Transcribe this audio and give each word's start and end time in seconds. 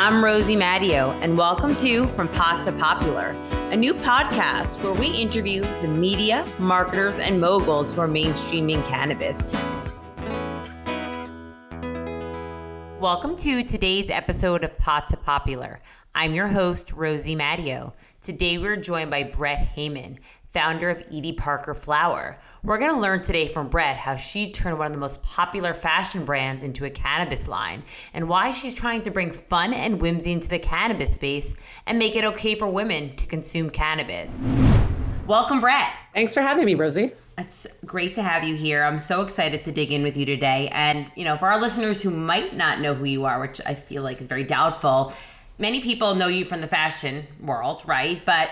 I'm 0.00 0.24
Rosie 0.24 0.54
Mattio, 0.54 1.10
and 1.22 1.36
welcome 1.36 1.74
to 1.74 2.06
From 2.10 2.28
Pot 2.28 2.62
to 2.62 2.70
Popular, 2.70 3.30
a 3.72 3.76
new 3.76 3.92
podcast 3.92 4.80
where 4.80 4.92
we 4.92 5.08
interview 5.08 5.60
the 5.82 5.88
media, 5.88 6.46
marketers, 6.60 7.18
and 7.18 7.40
moguls 7.40 7.92
who 7.92 8.02
are 8.02 8.06
mainstreaming 8.06 8.80
cannabis. 8.86 9.42
Welcome 13.00 13.36
to 13.38 13.64
today's 13.64 14.08
episode 14.08 14.62
of 14.62 14.78
Pot 14.78 15.08
to 15.08 15.16
Popular. 15.16 15.80
I'm 16.14 16.32
your 16.32 16.46
host, 16.46 16.92
Rosie 16.92 17.34
Mattio. 17.34 17.92
Today 18.22 18.56
we're 18.56 18.76
joined 18.76 19.10
by 19.10 19.24
Brett 19.24 19.68
Heyman, 19.74 20.18
founder 20.58 20.90
of 20.90 20.98
Edie 21.12 21.34
Parker 21.34 21.72
Flower. 21.72 22.36
We're 22.64 22.78
going 22.78 22.92
to 22.92 23.00
learn 23.00 23.22
today 23.22 23.46
from 23.46 23.68
Brett 23.68 23.96
how 23.96 24.16
she 24.16 24.50
turned 24.50 24.76
one 24.76 24.88
of 24.88 24.92
the 24.92 24.98
most 24.98 25.22
popular 25.22 25.72
fashion 25.72 26.24
brands 26.24 26.64
into 26.64 26.84
a 26.84 26.90
cannabis 26.90 27.46
line 27.46 27.84
and 28.12 28.28
why 28.28 28.50
she's 28.50 28.74
trying 28.74 29.02
to 29.02 29.12
bring 29.12 29.30
fun 29.30 29.72
and 29.72 30.00
whimsy 30.00 30.32
into 30.32 30.48
the 30.48 30.58
cannabis 30.58 31.14
space 31.14 31.54
and 31.86 31.96
make 31.96 32.16
it 32.16 32.24
okay 32.24 32.56
for 32.56 32.66
women 32.66 33.14
to 33.14 33.24
consume 33.26 33.70
cannabis. 33.70 34.36
Welcome, 35.28 35.60
Brett. 35.60 35.92
Thanks 36.12 36.34
for 36.34 36.40
having 36.40 36.64
me, 36.64 36.74
Rosie. 36.74 37.12
It's 37.38 37.68
great 37.86 38.14
to 38.14 38.22
have 38.24 38.42
you 38.42 38.56
here. 38.56 38.82
I'm 38.82 38.98
so 38.98 39.20
excited 39.20 39.62
to 39.62 39.70
dig 39.70 39.92
in 39.92 40.02
with 40.02 40.16
you 40.16 40.26
today. 40.26 40.70
And, 40.72 41.08
you 41.14 41.24
know, 41.24 41.36
for 41.36 41.46
our 41.46 41.60
listeners 41.60 42.02
who 42.02 42.10
might 42.10 42.56
not 42.56 42.80
know 42.80 42.94
who 42.94 43.04
you 43.04 43.26
are, 43.26 43.38
which 43.40 43.60
I 43.64 43.76
feel 43.76 44.02
like 44.02 44.20
is 44.20 44.26
very 44.26 44.42
doubtful, 44.42 45.12
many 45.56 45.80
people 45.80 46.16
know 46.16 46.26
you 46.26 46.44
from 46.44 46.62
the 46.62 46.66
fashion 46.66 47.28
world, 47.40 47.82
right? 47.86 48.24
But 48.24 48.50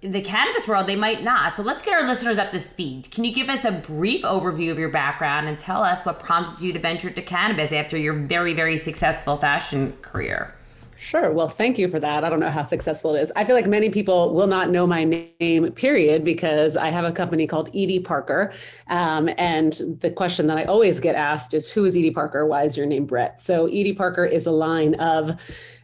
the 0.00 0.20
cannabis 0.20 0.68
world, 0.68 0.86
they 0.86 0.96
might 0.96 1.24
not. 1.24 1.56
So 1.56 1.62
let's 1.62 1.82
get 1.82 1.94
our 1.94 2.06
listeners 2.06 2.38
up 2.38 2.52
to 2.52 2.60
speed. 2.60 3.10
Can 3.10 3.24
you 3.24 3.32
give 3.32 3.48
us 3.48 3.64
a 3.64 3.72
brief 3.72 4.22
overview 4.22 4.70
of 4.70 4.78
your 4.78 4.90
background 4.90 5.48
and 5.48 5.58
tell 5.58 5.82
us 5.82 6.06
what 6.06 6.20
prompted 6.20 6.62
you 6.62 6.72
to 6.72 6.78
venture 6.78 7.10
to 7.10 7.22
cannabis 7.22 7.72
after 7.72 7.96
your 7.96 8.14
very, 8.14 8.54
very 8.54 8.78
successful 8.78 9.36
fashion 9.36 9.96
career? 10.00 10.54
Sure. 11.00 11.30
Well, 11.32 11.48
thank 11.48 11.78
you 11.78 11.88
for 11.88 12.00
that. 12.00 12.24
I 12.24 12.28
don't 12.28 12.40
know 12.40 12.50
how 12.50 12.64
successful 12.64 13.14
it 13.14 13.22
is. 13.22 13.32
I 13.36 13.44
feel 13.44 13.54
like 13.54 13.68
many 13.68 13.88
people 13.88 14.34
will 14.34 14.48
not 14.48 14.70
know 14.70 14.84
my 14.84 15.04
name, 15.04 15.70
period, 15.72 16.24
because 16.24 16.76
I 16.76 16.90
have 16.90 17.04
a 17.04 17.12
company 17.12 17.46
called 17.46 17.68
Edie 17.68 18.00
Parker. 18.00 18.52
Um, 18.88 19.30
and 19.38 19.72
the 20.00 20.10
question 20.10 20.48
that 20.48 20.58
I 20.58 20.64
always 20.64 20.98
get 20.98 21.14
asked 21.14 21.54
is 21.54 21.70
Who 21.70 21.84
is 21.84 21.96
Edie 21.96 22.10
Parker? 22.10 22.46
Why 22.46 22.64
is 22.64 22.76
your 22.76 22.86
name 22.86 23.06
Brett? 23.06 23.40
So, 23.40 23.66
Edie 23.66 23.94
Parker 23.94 24.24
is 24.24 24.46
a 24.46 24.50
line 24.50 24.94
of 24.96 25.40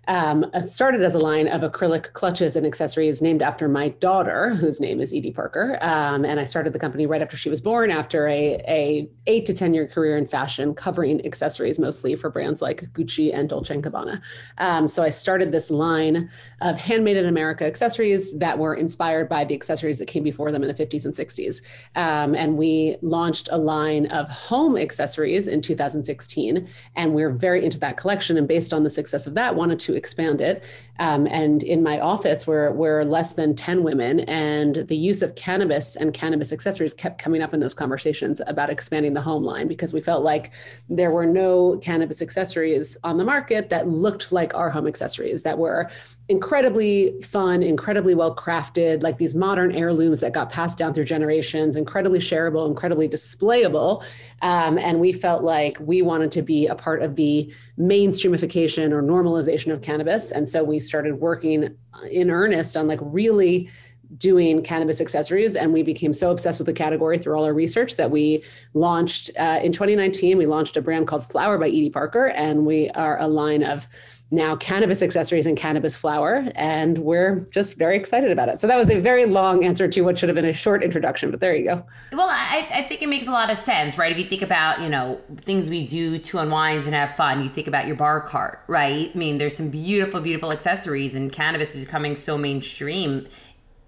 um, 0.09 0.45
started 0.67 1.03
as 1.03 1.15
a 1.15 1.19
line 1.19 1.49
of 1.49 1.61
acrylic 1.63 2.13
clutches 2.13 2.57
and 2.57 2.67
accessories 2.67 3.23
named 3.23 3.43
after 3.43 3.69
my 3.69 3.89
daughter, 3.89 4.55
whose 4.55 4.81
name 4.81 5.01
is 5.01 5.13
Edie 5.13 5.31
Parker. 5.31 5.79
Um, 5.81 6.25
and 6.25 6.39
I 6.39 6.45
started 6.45 6.73
the 6.73 6.79
company 6.79 7.07
right 7.07 7.23
after 7.23 7.37
she 7.37 7.51
was 7.51 7.61
born, 7.61 7.91
after 7.91 8.27
a, 8.29 8.55
a 8.69 9.09
eight 9.27 9.47
to 9.47 9.55
ten 9.55 9.75
year 9.75 9.87
career 9.87 10.17
in 10.17 10.27
fashion, 10.27 10.75
covering 10.75 11.25
accessories 11.25 11.79
mostly 11.79 12.15
for 12.15 12.31
brands 12.31 12.63
like 12.63 12.83
Gucci 12.93 13.35
and 13.35 13.49
Dolce 13.49 13.77
Gabbana. 13.77 14.21
Um, 14.59 14.89
so 14.89 15.03
I 15.03 15.11
started 15.11 15.53
this 15.53 15.71
line 15.71 16.31
of 16.61 16.79
handmade 16.79 17.17
in 17.17 17.27
America 17.27 17.65
accessories 17.65 18.37
that 18.39 18.59
were 18.59 18.75
inspired 18.75 19.29
by 19.29 19.45
the 19.45 19.55
accessories 19.55 19.99
that 19.99 20.07
came 20.07 20.23
before 20.23 20.53
them 20.53 20.63
in 20.63 20.69
the 20.69 20.75
50s 20.75 21.05
and 21.05 21.15
60s. 21.15 21.63
Um, 21.97 22.35
and 22.35 22.57
we 22.57 22.97
launched 23.03 23.49
a 23.53 23.59
line 23.59 24.07
of 24.07 24.29
home 24.29 24.77
accessories 24.77 25.47
in 25.47 25.61
2016, 25.61 26.69
and 26.97 27.15
we're 27.15 27.31
very 27.31 27.65
into 27.65 27.79
that 27.81 27.97
collection. 27.97 28.37
And 28.37 28.47
based 28.47 28.73
on 28.73 28.83
the 28.83 28.91
success 28.91 29.27
of 29.27 29.35
that, 29.35 29.55
wanted 29.55 29.79
to 29.81 29.94
expand 29.97 30.41
it. 30.41 30.65
Um, 31.01 31.27
and 31.27 31.63
in 31.63 31.83
my 31.83 31.99
office, 31.99 32.47
we're, 32.47 32.71
we're 32.71 33.03
less 33.05 33.35
than 33.35 33.57
10 33.57 33.83
women, 33.83 34.21
and 34.21 34.77
the 34.77 34.97
use 34.97 35.23
of 35.23 35.35
cannabis 35.35 35.97
and 35.97 36.15
cannabis 36.15 36.53
accessories 36.53 36.95
kept 36.95 37.21
coming 37.21 37.43
up 37.43 37.53
in 37.53 37.59
those 37.59 37.75
conversations 37.75 38.41
about 38.47 38.71
expanding 38.71 39.13
the 39.13 39.21
home 39.21 39.43
line 39.43 39.67
because 39.67 39.93
we 39.93 40.01
felt 40.01 40.23
like 40.23 40.53
there 40.89 41.11
were 41.11 41.27
no 41.27 41.79
cannabis 41.83 42.23
accessories 42.23 42.97
on 43.03 43.17
the 43.17 43.25
market 43.25 43.71
that 43.71 43.89
looked 43.89 44.31
like 44.31 44.55
our 44.55 44.71
home 44.71 44.87
accessories 44.87 45.43
that 45.43 45.59
were 45.59 45.91
incredibly 46.29 47.21
fun, 47.23 47.63
incredibly 47.63 48.15
well 48.15 48.35
crafted, 48.35 49.03
like 49.03 49.19
these 49.19 49.35
modern 49.35 49.73
heirlooms 49.73 50.21
that 50.21 50.33
got 50.33 50.51
passed 50.51 50.79
down 50.79 50.95
through 50.95 51.05
generations, 51.05 51.77
incredibly 51.77 52.19
shareable, 52.19 52.67
incredibly 52.67 53.09
displayable. 53.09 54.03
Um, 54.43 54.79
and 54.79 55.01
we 55.01 55.13
felt 55.13 55.43
like 55.43 55.77
we 55.81 56.03
wanted 56.03 56.31
to 56.33 56.43
be 56.43 56.67
a 56.67 56.75
part 56.75 57.03
of 57.03 57.17
the 57.17 57.53
mainstreamification 57.79 58.93
or 58.93 59.03
normalization 59.03 59.73
of 59.73 59.83
cannabis. 59.85 60.33
And 60.33 60.49
so 60.49 60.65
we 60.65 60.79
started 60.79 61.21
working 61.21 61.77
in 62.11 62.31
earnest 62.31 62.77
on 62.77 62.89
like 62.89 63.01
really 63.03 63.71
doing 64.19 64.63
cannabis 64.63 65.01
accessories 65.01 65.57
and 65.57 65.73
we 65.73 65.83
became 65.83 66.15
so 66.15 66.31
obsessed 66.31 66.61
with 66.61 66.67
the 66.67 66.73
category 66.73 67.19
through 67.19 67.35
all 67.37 67.45
our 67.45 67.55
research 67.55 67.97
that 67.97 68.11
we 68.11 68.43
launched 68.75 69.31
uh, 69.39 69.59
in 69.63 69.73
2019 69.73 70.39
we 70.39 70.47
launched 70.47 70.77
a 70.77 70.83
brand 70.83 71.07
called 71.07 71.25
flower 71.25 71.59
by 71.59 71.67
edie 71.67 71.91
parker 71.91 72.29
and 72.29 72.65
we 72.65 72.89
are 72.91 73.19
a 73.19 73.27
line 73.27 73.65
of 73.65 73.89
now 74.35 74.57
cannabis 74.57 75.03
accessories 75.03 75.47
and 75.47 75.57
cannabis 75.57 75.97
flower, 75.97 76.47
and 76.55 76.99
we're 76.99 77.47
just 77.53 77.77
very 77.77 77.97
excited 77.97 78.31
about 78.31 78.49
it. 78.49 78.61
So 78.61 78.67
that 78.67 78.77
was 78.77 78.91
a 78.91 79.01
very 79.01 79.25
long 79.25 79.65
answer 79.65 79.89
to 79.89 80.01
what 80.03 80.19
should 80.19 80.29
have 80.29 80.37
been 80.37 80.45
a 80.45 80.53
short 80.53 80.83
introduction, 80.83 81.31
but 81.31 81.41
there 81.41 81.55
you 81.55 81.65
go. 81.65 81.87
Well, 82.13 82.29
I, 82.29 82.69
I 82.73 82.83
think 82.83 83.01
it 83.01 83.09
makes 83.09 83.27
a 83.27 83.31
lot 83.31 83.51
of 83.51 83.57
sense, 83.57 83.97
right? 83.97 84.13
If 84.13 84.19
you 84.19 84.25
think 84.25 84.43
about, 84.43 84.83
you 84.83 84.89
know, 84.89 85.21
things 85.39 85.71
we 85.71 85.87
do 85.87 86.19
to 86.19 86.39
unwind 86.39 86.85
and 86.85 86.95
have 86.95 87.17
fun, 87.17 87.43
you 87.43 87.49
think 87.49 87.67
about 87.67 87.87
your 87.87 87.97
bar 87.97 88.21
cart, 88.21 88.63
right? 88.67 89.11
I 89.15 89.19
mean, 89.19 89.39
there's 89.39 89.57
some 89.57 89.71
beautiful, 89.71 90.21
beautiful 90.21 90.53
accessories, 90.53 91.15
and 91.15 91.33
cannabis 91.33 91.75
is 91.75 91.87
becoming 91.87 92.17
so 92.17 92.37
mainstream. 92.37 93.27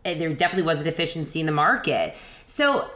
There 0.05 0.33
definitely 0.33 0.63
was 0.63 0.81
a 0.81 0.85
deficiency 0.85 1.41
in 1.41 1.47
the 1.47 1.53
market. 1.53 2.17
So, 2.47 2.89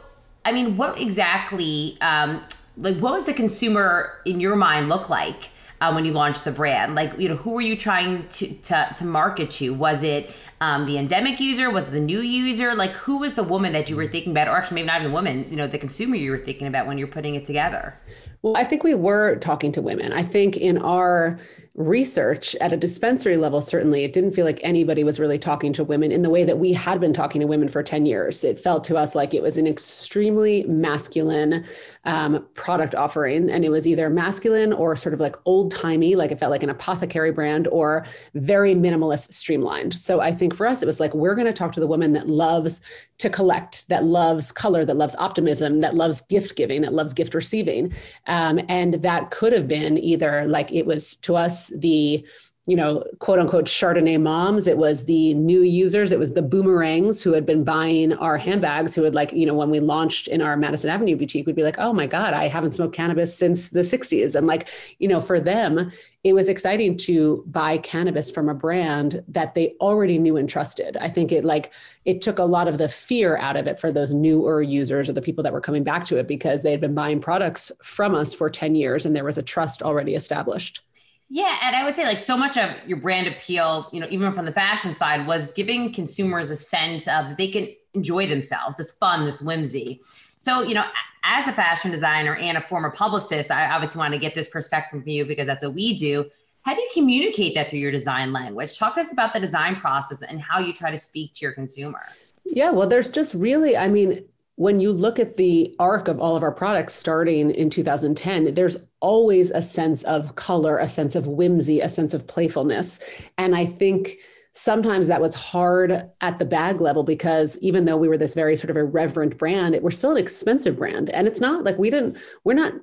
I 0.43 0.51
mean, 0.51 0.77
what 0.77 0.99
exactly, 0.99 1.97
um, 2.01 2.43
like, 2.77 2.97
what 2.97 3.13
was 3.13 3.25
the 3.27 3.33
consumer 3.33 4.13
in 4.25 4.39
your 4.39 4.55
mind 4.55 4.89
look 4.89 5.09
like? 5.09 5.50
Uh, 5.81 5.91
when 5.91 6.05
you 6.05 6.13
launched 6.13 6.45
the 6.45 6.51
brand? 6.51 6.95
Like, 6.95 7.17
you 7.17 7.27
know, 7.27 7.35
who 7.35 7.51
were 7.51 7.61
you 7.61 7.75
trying 7.75 8.27
to 8.29 8.53
to, 8.53 8.93
to 8.97 9.05
market 9.05 9.51
to? 9.51 9.73
Was 9.73 10.03
it 10.03 10.33
um, 10.61 10.85
the 10.85 10.97
endemic 10.97 11.39
user? 11.39 11.69
Was 11.69 11.85
it 11.87 11.91
the 11.91 11.99
new 11.99 12.19
user? 12.19 12.73
Like, 12.75 12.91
who 12.91 13.17
was 13.17 13.33
the 13.33 13.43
woman 13.43 13.73
that 13.73 13.89
you 13.89 13.95
were 13.95 14.07
thinking 14.07 14.31
about, 14.31 14.47
or 14.47 14.55
actually 14.55 14.75
maybe 14.75 14.87
not 14.87 15.01
even 15.01 15.11
the 15.11 15.15
woman, 15.15 15.47
you 15.49 15.57
know, 15.57 15.67
the 15.67 15.79
consumer 15.79 16.15
you 16.15 16.31
were 16.31 16.37
thinking 16.37 16.67
about 16.67 16.87
when 16.87 16.97
you're 16.97 17.07
putting 17.07 17.35
it 17.35 17.43
together? 17.43 17.95
Well, 18.43 18.57
I 18.57 18.63
think 18.63 18.83
we 18.83 18.95
were 18.95 19.35
talking 19.35 19.71
to 19.73 19.81
women. 19.83 20.11
I 20.13 20.23
think 20.23 20.57
in 20.57 20.79
our 20.79 21.39
research 21.75 22.55
at 22.55 22.73
a 22.73 22.77
dispensary 22.77 23.37
level, 23.37 23.61
certainly, 23.61 24.03
it 24.03 24.13
didn't 24.13 24.33
feel 24.33 24.45
like 24.45 24.59
anybody 24.63 25.03
was 25.03 25.19
really 25.19 25.37
talking 25.39 25.71
to 25.73 25.83
women 25.83 26.11
in 26.11 26.21
the 26.21 26.29
way 26.29 26.43
that 26.43 26.57
we 26.57 26.73
had 26.73 26.99
been 26.99 27.13
talking 27.13 27.39
to 27.39 27.47
women 27.47 27.69
for 27.69 27.81
10 27.81 28.05
years. 28.05 28.43
It 28.43 28.59
felt 28.59 28.83
to 28.85 28.97
us 28.97 29.15
like 29.15 29.33
it 29.33 29.41
was 29.41 29.57
an 29.57 29.67
extremely 29.67 30.63
masculine 30.63 31.65
um, 32.05 32.45
product 32.55 32.95
offering. 32.95 33.49
And 33.49 33.63
it 33.63 33.69
was 33.69 33.87
either 33.87 34.09
masculine 34.09 34.73
or 34.73 34.95
sort 34.95 35.13
of 35.13 35.19
like 35.19 35.35
old 35.45 35.71
timey, 35.71 36.15
like 36.15 36.31
it 36.31 36.39
felt 36.39 36.51
like 36.51 36.63
an 36.63 36.69
apothecary 36.69 37.31
brand, 37.31 37.67
or 37.67 38.05
very 38.33 38.75
minimalist, 38.75 39.33
streamlined. 39.33 39.93
So 39.93 40.19
I 40.19 40.33
think 40.33 40.55
for 40.55 40.65
us, 40.65 40.81
it 40.81 40.87
was 40.87 40.99
like, 40.99 41.13
we're 41.13 41.35
going 41.35 41.47
to 41.47 41.53
talk 41.53 41.71
to 41.73 41.79
the 41.79 41.87
woman 41.87 42.13
that 42.13 42.27
loves 42.27 42.81
to 43.19 43.29
collect, 43.29 43.87
that 43.87 44.03
loves 44.03 44.51
color, 44.51 44.83
that 44.83 44.97
loves 44.97 45.15
optimism, 45.17 45.79
that 45.81 45.93
loves 45.93 46.21
gift 46.21 46.57
giving, 46.57 46.81
that 46.81 46.93
loves 46.93 47.13
gift 47.13 47.35
receiving. 47.35 47.93
Um, 48.31 48.61
and 48.69 48.93
that 48.93 49.29
could 49.29 49.51
have 49.51 49.67
been 49.67 49.97
either 49.97 50.45
like 50.45 50.71
it 50.71 50.85
was 50.85 51.15
to 51.15 51.35
us 51.35 51.67
the 51.75 52.25
you 52.71 52.77
know, 52.77 53.03
quote 53.19 53.37
unquote 53.37 53.65
Chardonnay 53.65 54.17
moms. 54.17 54.65
It 54.65 54.77
was 54.77 55.03
the 55.03 55.33
new 55.33 55.61
users. 55.61 56.13
It 56.13 56.19
was 56.19 56.35
the 56.35 56.41
boomerangs 56.41 57.21
who 57.21 57.33
had 57.33 57.45
been 57.45 57.65
buying 57.65 58.13
our 58.13 58.37
handbags, 58.37 58.95
who 58.95 59.03
had 59.03 59.13
like, 59.13 59.33
you 59.33 59.45
know, 59.45 59.53
when 59.53 59.69
we 59.69 59.81
launched 59.81 60.29
in 60.29 60.41
our 60.41 60.55
Madison 60.55 60.89
Avenue 60.89 61.17
boutique, 61.17 61.45
would 61.47 61.55
be 61.57 61.63
like, 61.63 61.79
oh 61.79 61.91
my 61.91 62.07
God, 62.07 62.33
I 62.33 62.47
haven't 62.47 62.71
smoked 62.71 62.95
cannabis 62.95 63.37
since 63.37 63.67
the 63.67 63.81
60s. 63.81 64.35
And 64.35 64.47
like, 64.47 64.69
you 64.99 65.09
know, 65.09 65.19
for 65.19 65.37
them, 65.37 65.91
it 66.23 66.31
was 66.31 66.47
exciting 66.47 66.95
to 66.99 67.43
buy 67.45 67.77
cannabis 67.77 68.31
from 68.31 68.47
a 68.47 68.53
brand 68.53 69.21
that 69.27 69.53
they 69.53 69.75
already 69.81 70.17
knew 70.17 70.37
and 70.37 70.47
trusted. 70.47 70.95
I 70.95 71.09
think 71.09 71.33
it 71.33 71.43
like 71.43 71.73
it 72.05 72.21
took 72.21 72.39
a 72.39 72.45
lot 72.45 72.69
of 72.69 72.77
the 72.77 72.87
fear 72.87 73.35
out 73.35 73.57
of 73.57 73.67
it 73.67 73.81
for 73.81 73.91
those 73.91 74.13
newer 74.13 74.61
users 74.61 75.09
or 75.09 75.13
the 75.13 75.21
people 75.21 75.43
that 75.43 75.51
were 75.51 75.59
coming 75.59 75.83
back 75.83 76.05
to 76.05 76.15
it 76.15 76.27
because 76.29 76.63
they 76.63 76.71
had 76.71 76.79
been 76.79 76.95
buying 76.95 77.19
products 77.19 77.69
from 77.83 78.15
us 78.15 78.33
for 78.33 78.49
10 78.49 78.75
years 78.75 79.05
and 79.05 79.13
there 79.13 79.25
was 79.25 79.37
a 79.37 79.43
trust 79.43 79.83
already 79.83 80.15
established. 80.15 80.83
Yeah, 81.33 81.59
and 81.61 81.77
I 81.77 81.85
would 81.85 81.95
say 81.95 82.03
like 82.03 82.19
so 82.19 82.35
much 82.35 82.57
of 82.57 82.71
your 82.85 82.97
brand 82.97 83.25
appeal, 83.25 83.87
you 83.93 84.01
know, 84.01 84.07
even 84.09 84.33
from 84.33 84.45
the 84.45 84.51
fashion 84.51 84.91
side, 84.91 85.25
was 85.25 85.53
giving 85.53 85.93
consumers 85.93 86.49
a 86.49 86.57
sense 86.57 87.07
of 87.07 87.37
they 87.37 87.47
can 87.47 87.69
enjoy 87.93 88.27
themselves, 88.27 88.75
this 88.75 88.91
fun, 88.91 89.25
this 89.25 89.41
whimsy. 89.41 90.01
So, 90.35 90.61
you 90.61 90.73
know, 90.73 90.83
as 91.23 91.47
a 91.47 91.53
fashion 91.53 91.89
designer 91.89 92.35
and 92.35 92.57
a 92.57 92.61
former 92.67 92.91
publicist, 92.91 93.49
I 93.49 93.71
obviously 93.71 93.99
want 93.99 94.13
to 94.13 94.19
get 94.19 94.35
this 94.35 94.49
perspective 94.49 94.99
from 94.99 95.07
you 95.07 95.23
because 95.23 95.47
that's 95.47 95.63
what 95.63 95.73
we 95.73 95.97
do. 95.97 96.29
How 96.63 96.75
do 96.75 96.81
you 96.81 96.89
communicate 96.93 97.55
that 97.55 97.69
through 97.69 97.79
your 97.79 97.93
design 97.93 98.33
language? 98.33 98.77
Talk 98.77 98.95
to 98.95 99.01
us 99.01 99.13
about 99.13 99.33
the 99.33 99.39
design 99.39 99.77
process 99.77 100.21
and 100.23 100.41
how 100.41 100.59
you 100.59 100.73
try 100.73 100.91
to 100.91 100.97
speak 100.97 101.35
to 101.35 101.45
your 101.45 101.53
consumer. 101.53 102.01
Yeah, 102.43 102.71
well, 102.71 102.89
there's 102.89 103.09
just 103.09 103.33
really, 103.35 103.77
I 103.77 103.87
mean, 103.87 104.25
when 104.55 104.81
you 104.81 104.91
look 104.91 105.17
at 105.17 105.37
the 105.37 105.73
arc 105.79 106.09
of 106.09 106.19
all 106.19 106.35
of 106.35 106.43
our 106.43 106.51
products 106.51 106.93
starting 106.93 107.51
in 107.51 107.69
2010, 107.69 108.53
there's 108.53 108.75
always 109.01 109.51
a 109.51 109.61
sense 109.61 110.03
of 110.03 110.35
color, 110.35 110.77
a 110.77 110.87
sense 110.87 111.15
of 111.15 111.27
whimsy, 111.27 111.81
a 111.81 111.89
sense 111.89 112.13
of 112.13 112.27
playfulness. 112.27 112.99
And 113.37 113.55
I 113.55 113.65
think 113.65 114.17
sometimes 114.53 115.07
that 115.07 115.21
was 115.21 115.33
hard 115.33 116.09
at 116.19 116.39
the 116.39 116.45
bag 116.45 116.81
level 116.81 117.03
because 117.03 117.57
even 117.59 117.85
though 117.85 117.97
we 117.97 118.07
were 118.07 118.17
this 118.17 118.33
very 118.33 118.57
sort 118.57 118.69
of 118.69 118.77
irreverent 118.77 119.37
brand, 119.37 119.75
it, 119.75 119.83
we're 119.83 119.91
still 119.91 120.11
an 120.11 120.17
expensive 120.17 120.77
brand. 120.77 121.09
And 121.09 121.27
it's 121.27 121.39
not 121.39 121.63
like 121.63 121.77
we 121.77 121.89
didn't, 121.89 122.17
we're 122.43 122.53
not 122.53 122.73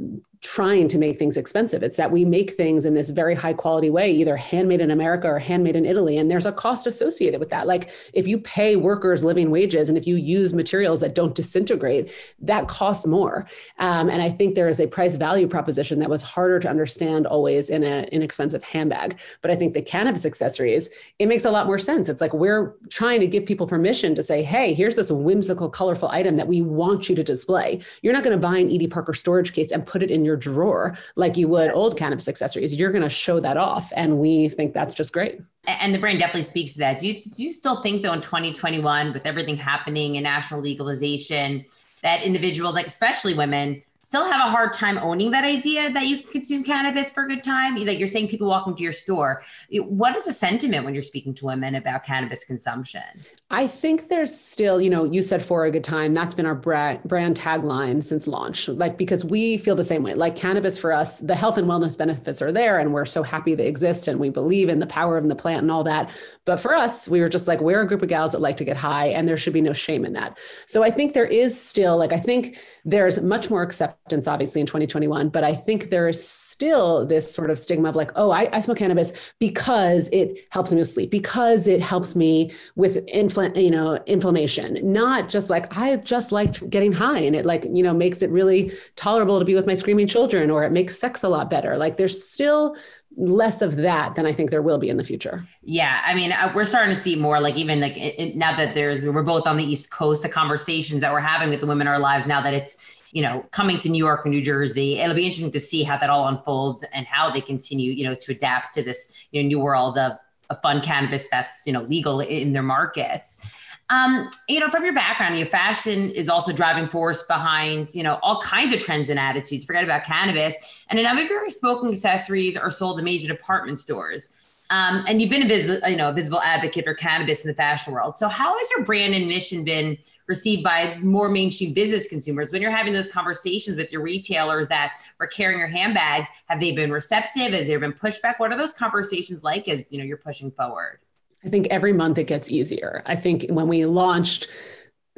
trying 0.40 0.88
to 0.88 0.98
make 0.98 1.18
things 1.18 1.36
expensive. 1.36 1.82
It's 1.82 1.96
that 1.96 2.12
we 2.12 2.24
make 2.24 2.52
things 2.52 2.84
in 2.84 2.94
this 2.94 3.10
very 3.10 3.34
high 3.34 3.52
quality 3.52 3.90
way, 3.90 4.10
either 4.12 4.36
handmade 4.36 4.80
in 4.80 4.90
America 4.90 5.26
or 5.26 5.38
handmade 5.38 5.76
in 5.76 5.84
Italy. 5.84 6.16
And 6.16 6.30
there's 6.30 6.46
a 6.46 6.52
cost 6.52 6.86
associated 6.86 7.40
with 7.40 7.50
that. 7.50 7.66
Like 7.66 7.90
if 8.12 8.28
you 8.28 8.38
pay 8.38 8.76
workers 8.76 9.24
living 9.24 9.50
wages 9.50 9.88
and 9.88 9.98
if 9.98 10.06
you 10.06 10.16
use 10.16 10.54
materials 10.54 11.00
that 11.00 11.14
don't 11.14 11.34
disintegrate, 11.34 12.12
that 12.40 12.68
costs 12.68 13.06
more. 13.06 13.48
Um, 13.78 14.08
and 14.08 14.22
I 14.22 14.30
think 14.30 14.54
there 14.54 14.68
is 14.68 14.80
a 14.80 14.86
price 14.86 15.16
value 15.16 15.48
proposition 15.48 15.98
that 15.98 16.10
was 16.10 16.22
harder 16.22 16.60
to 16.60 16.68
understand 16.68 17.26
always 17.26 17.68
in 17.68 17.82
an 17.82 18.04
inexpensive 18.04 18.62
handbag. 18.62 19.18
But 19.42 19.50
I 19.50 19.56
think 19.56 19.74
the 19.74 19.82
cannabis 19.82 20.24
accessories, 20.24 20.88
it 21.18 21.26
makes 21.26 21.44
a 21.44 21.50
lot 21.50 21.66
more 21.66 21.78
sense. 21.78 22.08
It's 22.08 22.20
like 22.20 22.32
we're 22.32 22.74
trying 22.90 23.20
to 23.20 23.26
give 23.26 23.44
people 23.44 23.66
permission 23.66 24.14
to 24.14 24.22
say, 24.22 24.42
hey, 24.42 24.72
here's 24.72 24.96
this 24.96 25.10
whimsical, 25.10 25.68
colorful 25.68 26.08
item 26.10 26.36
that 26.36 26.48
we 26.48 26.62
want 26.62 27.08
you 27.08 27.16
to 27.16 27.24
display. 27.24 27.80
You're 28.02 28.12
not 28.12 28.22
going 28.22 28.36
to 28.36 28.40
buy 28.40 28.58
an 28.58 28.72
Edie 28.72 28.86
Parker 28.86 29.14
storage 29.14 29.52
case 29.52 29.72
and 29.72 29.84
put 29.84 30.02
it 30.02 30.10
in 30.10 30.24
your 30.24 30.27
drawer 30.36 30.96
like 31.16 31.36
you 31.36 31.48
would 31.48 31.70
old 31.72 31.96
cannabis 31.96 32.28
accessories. 32.28 32.74
You're 32.74 32.92
going 32.92 33.02
to 33.02 33.08
show 33.08 33.40
that 33.40 33.56
off. 33.56 33.92
And 33.96 34.18
we 34.18 34.48
think 34.48 34.74
that's 34.74 34.94
just 34.94 35.12
great. 35.12 35.40
And 35.66 35.94
the 35.94 35.98
brand 35.98 36.18
definitely 36.18 36.42
speaks 36.42 36.74
to 36.74 36.78
that. 36.80 36.98
Do 36.98 37.08
you, 37.08 37.22
do 37.24 37.42
you 37.42 37.52
still 37.52 37.82
think, 37.82 38.02
though, 38.02 38.12
in 38.12 38.20
2021, 38.20 39.12
with 39.12 39.26
everything 39.26 39.56
happening 39.56 40.14
in 40.14 40.22
national 40.22 40.60
legalization, 40.60 41.64
that 42.02 42.22
individuals, 42.22 42.74
like 42.74 42.86
especially 42.86 43.34
women, 43.34 43.82
still 44.08 44.24
have 44.24 44.48
a 44.48 44.50
hard 44.50 44.72
time 44.72 44.96
owning 44.96 45.30
that 45.30 45.44
idea 45.44 45.90
that 45.90 46.06
you 46.06 46.22
can 46.22 46.32
consume 46.32 46.64
cannabis 46.64 47.10
for 47.10 47.24
a 47.24 47.28
good 47.28 47.42
time. 47.42 47.76
Like 47.76 47.98
you're 47.98 48.08
saying, 48.08 48.28
people 48.28 48.48
walk 48.48 48.66
into 48.66 48.82
your 48.82 48.90
store. 48.90 49.42
What 49.70 50.16
is 50.16 50.24
the 50.24 50.32
sentiment 50.32 50.86
when 50.86 50.94
you're 50.94 51.02
speaking 51.02 51.34
to 51.34 51.44
women 51.44 51.74
about 51.74 52.04
cannabis 52.04 52.42
consumption? 52.42 53.02
I 53.50 53.66
think 53.66 54.08
there's 54.08 54.34
still, 54.34 54.80
you 54.80 54.88
know, 54.88 55.04
you 55.04 55.20
said 55.20 55.42
for 55.42 55.66
a 55.66 55.70
good 55.70 55.84
time. 55.84 56.14
That's 56.14 56.32
been 56.32 56.46
our 56.46 56.54
brand, 56.54 57.02
brand 57.04 57.38
tagline 57.38 58.02
since 58.02 58.26
launch. 58.26 58.68
Like, 58.68 58.96
because 58.96 59.26
we 59.26 59.58
feel 59.58 59.74
the 59.74 59.84
same 59.84 60.02
way. 60.02 60.14
Like, 60.14 60.36
cannabis 60.36 60.78
for 60.78 60.90
us, 60.90 61.20
the 61.20 61.34
health 61.34 61.58
and 61.58 61.68
wellness 61.68 61.96
benefits 61.96 62.40
are 62.40 62.52
there, 62.52 62.78
and 62.78 62.94
we're 62.94 63.04
so 63.04 63.22
happy 63.22 63.54
they 63.54 63.66
exist, 63.66 64.08
and 64.08 64.18
we 64.18 64.30
believe 64.30 64.70
in 64.70 64.78
the 64.78 64.86
power 64.86 65.18
of 65.18 65.28
the 65.28 65.36
plant 65.36 65.62
and 65.62 65.70
all 65.70 65.84
that. 65.84 66.10
But 66.46 66.60
for 66.60 66.74
us, 66.74 67.08
we 67.08 67.20
were 67.20 67.28
just 67.28 67.46
like, 67.46 67.60
we're 67.60 67.82
a 67.82 67.86
group 67.86 68.02
of 68.02 68.08
gals 68.08 68.32
that 68.32 68.40
like 68.40 68.56
to 68.56 68.64
get 68.64 68.78
high, 68.78 69.08
and 69.08 69.28
there 69.28 69.36
should 69.36 69.52
be 69.52 69.60
no 69.60 69.74
shame 69.74 70.06
in 70.06 70.14
that. 70.14 70.38
So 70.66 70.82
I 70.82 70.90
think 70.90 71.12
there 71.12 71.26
is 71.26 71.60
still, 71.60 71.98
like, 71.98 72.12
I 72.12 72.18
think 72.18 72.58
there's 72.86 73.20
much 73.20 73.50
more 73.50 73.62
acceptance, 73.62 73.97
obviously, 74.26 74.60
in 74.60 74.66
2021, 74.66 75.28
but 75.28 75.44
I 75.44 75.54
think 75.54 75.90
there 75.90 76.08
is 76.08 76.26
still 76.26 77.06
this 77.06 77.32
sort 77.32 77.50
of 77.50 77.58
stigma 77.58 77.88
of 77.88 77.96
like, 77.96 78.10
oh, 78.16 78.30
I, 78.30 78.48
I 78.52 78.60
smoke 78.60 78.78
cannabis 78.78 79.12
because 79.38 80.08
it 80.12 80.46
helps 80.50 80.72
me 80.72 80.78
with 80.78 80.88
sleep, 80.88 81.10
because 81.10 81.66
it 81.66 81.80
helps 81.80 82.16
me 82.16 82.52
with 82.76 82.96
inflammation 83.08 83.58
you 83.58 83.70
know 83.70 83.98
inflammation 84.06 84.78
not 84.82 85.28
just 85.28 85.50
like 85.50 85.76
i 85.76 85.96
just 85.96 86.32
liked 86.32 86.68
getting 86.70 86.92
high 86.92 87.18
and 87.18 87.34
it 87.34 87.44
like 87.44 87.64
you 87.72 87.82
know 87.82 87.92
makes 87.92 88.22
it 88.22 88.30
really 88.30 88.72
tolerable 88.96 89.38
to 89.38 89.44
be 89.44 89.54
with 89.54 89.66
my 89.66 89.74
screaming 89.74 90.06
children 90.06 90.50
or 90.50 90.64
it 90.64 90.72
makes 90.72 90.98
sex 90.98 91.22
a 91.22 91.28
lot 91.28 91.50
better 91.50 91.76
like 91.76 91.96
there's 91.96 92.28
still 92.28 92.76
less 93.16 93.62
of 93.62 93.76
that 93.76 94.14
than 94.14 94.26
I 94.26 94.32
think 94.32 94.50
there 94.50 94.62
will 94.62 94.78
be 94.78 94.90
in 94.90 94.96
the 94.96 95.02
future. 95.02 95.44
Yeah, 95.62 96.02
I 96.04 96.14
mean, 96.14 96.30
uh, 96.30 96.52
we're 96.54 96.66
starting 96.66 96.94
to 96.94 97.00
see 97.00 97.16
more 97.16 97.40
like 97.40 97.56
even 97.56 97.80
like 97.80 97.96
it, 97.96 98.14
it, 98.16 98.36
now 98.36 98.56
that 98.56 98.76
there's 98.76 99.02
we're 99.02 99.22
both 99.24 99.46
on 99.46 99.56
the 99.56 99.64
East 99.64 99.90
Coast, 99.90 100.22
the 100.22 100.28
conversations 100.28 101.00
that 101.00 101.10
we're 101.10 101.18
having 101.18 101.48
with 101.48 101.60
the 101.60 101.66
women 101.66 101.88
in 101.88 101.92
our 101.92 101.98
lives 101.98 102.28
now 102.28 102.40
that 102.40 102.54
it's 102.54 102.76
you 103.12 103.22
know 103.22 103.44
coming 103.50 103.78
to 103.78 103.88
New 103.88 103.98
York 103.98 104.24
or 104.24 104.28
New 104.28 104.42
Jersey, 104.42 104.98
it'll 104.98 105.14
be 105.14 105.24
interesting 105.24 105.52
to 105.52 105.60
see 105.60 105.82
how 105.82 105.96
that 105.98 106.10
all 106.10 106.28
unfolds 106.28 106.84
and 106.92 107.06
how 107.06 107.30
they 107.30 107.40
continue 107.40 107.92
you 107.92 108.04
know 108.04 108.14
to 108.14 108.32
adapt 108.32 108.72
to 108.74 108.82
this 108.82 109.12
you 109.30 109.42
know 109.42 109.48
new 109.48 109.60
world 109.60 109.98
of 109.98 110.12
a 110.50 110.56
fun 110.56 110.80
cannabis 110.80 111.28
that's 111.30 111.62
you 111.64 111.72
know 111.72 111.82
legal 111.82 112.20
in 112.20 112.52
their 112.52 112.62
markets. 112.62 113.44
Um, 113.90 114.28
you 114.48 114.60
know, 114.60 114.68
from 114.68 114.84
your 114.84 114.92
background, 114.92 115.38
your 115.38 115.46
fashion 115.46 116.10
is 116.10 116.28
also 116.28 116.52
driving 116.52 116.88
force 116.88 117.22
behind 117.22 117.94
you 117.94 118.02
know 118.02 118.18
all 118.22 118.40
kinds 118.42 118.72
of 118.72 118.80
trends 118.80 119.08
and 119.08 119.18
attitudes. 119.18 119.64
Forget 119.64 119.84
about 119.84 120.04
cannabis, 120.04 120.56
and 120.88 120.98
a 120.98 121.02
number 121.02 121.22
of 121.22 121.28
your 121.28 121.48
smoking 121.50 121.90
accessories 121.90 122.56
are 122.56 122.70
sold 122.70 122.98
in 122.98 123.04
major 123.04 123.28
department 123.28 123.80
stores. 123.80 124.34
Um, 124.70 125.04
and 125.08 125.22
you've 125.22 125.30
been 125.30 125.44
a 125.44 125.48
vis- 125.48 125.80
you 125.88 125.96
know 125.96 126.10
a 126.10 126.12
visible 126.12 126.40
advocate 126.40 126.84
for 126.84 126.94
cannabis 126.94 127.44
in 127.44 127.48
the 127.48 127.54
fashion 127.54 127.92
world. 127.92 128.16
So 128.16 128.28
how 128.28 128.56
has 128.56 128.70
your 128.70 128.84
brand 128.84 129.14
and 129.14 129.26
mission 129.26 129.64
been 129.64 129.96
received 130.28 130.62
by 130.62 130.96
more 131.00 131.28
mainstream 131.28 131.72
business 131.72 132.06
consumers 132.06 132.52
when 132.52 132.62
you're 132.62 132.70
having 132.70 132.92
those 132.92 133.10
conversations 133.10 133.76
with 133.76 133.90
your 133.90 134.02
retailers 134.02 134.68
that 134.68 135.00
are 135.18 135.26
carrying 135.26 135.58
your 135.58 135.68
handbags? 135.68 136.28
Have 136.46 136.60
they 136.60 136.72
been 136.72 136.92
receptive? 136.92 137.52
Has 137.52 137.66
there 137.66 137.80
been 137.80 137.92
pushback? 137.92 138.38
What 138.38 138.52
are 138.52 138.58
those 138.58 138.72
conversations 138.74 139.42
like 139.42 139.66
as 139.66 139.90
you 139.90 139.98
know 139.98 140.04
you're 140.04 140.18
pushing 140.18 140.50
forward? 140.50 141.00
I 141.44 141.48
think 141.48 141.68
every 141.70 141.92
month 141.92 142.18
it 142.18 142.24
gets 142.24 142.50
easier. 142.50 143.02
I 143.06 143.16
think 143.16 143.46
when 143.48 143.68
we 143.68 143.84
launched 143.84 144.48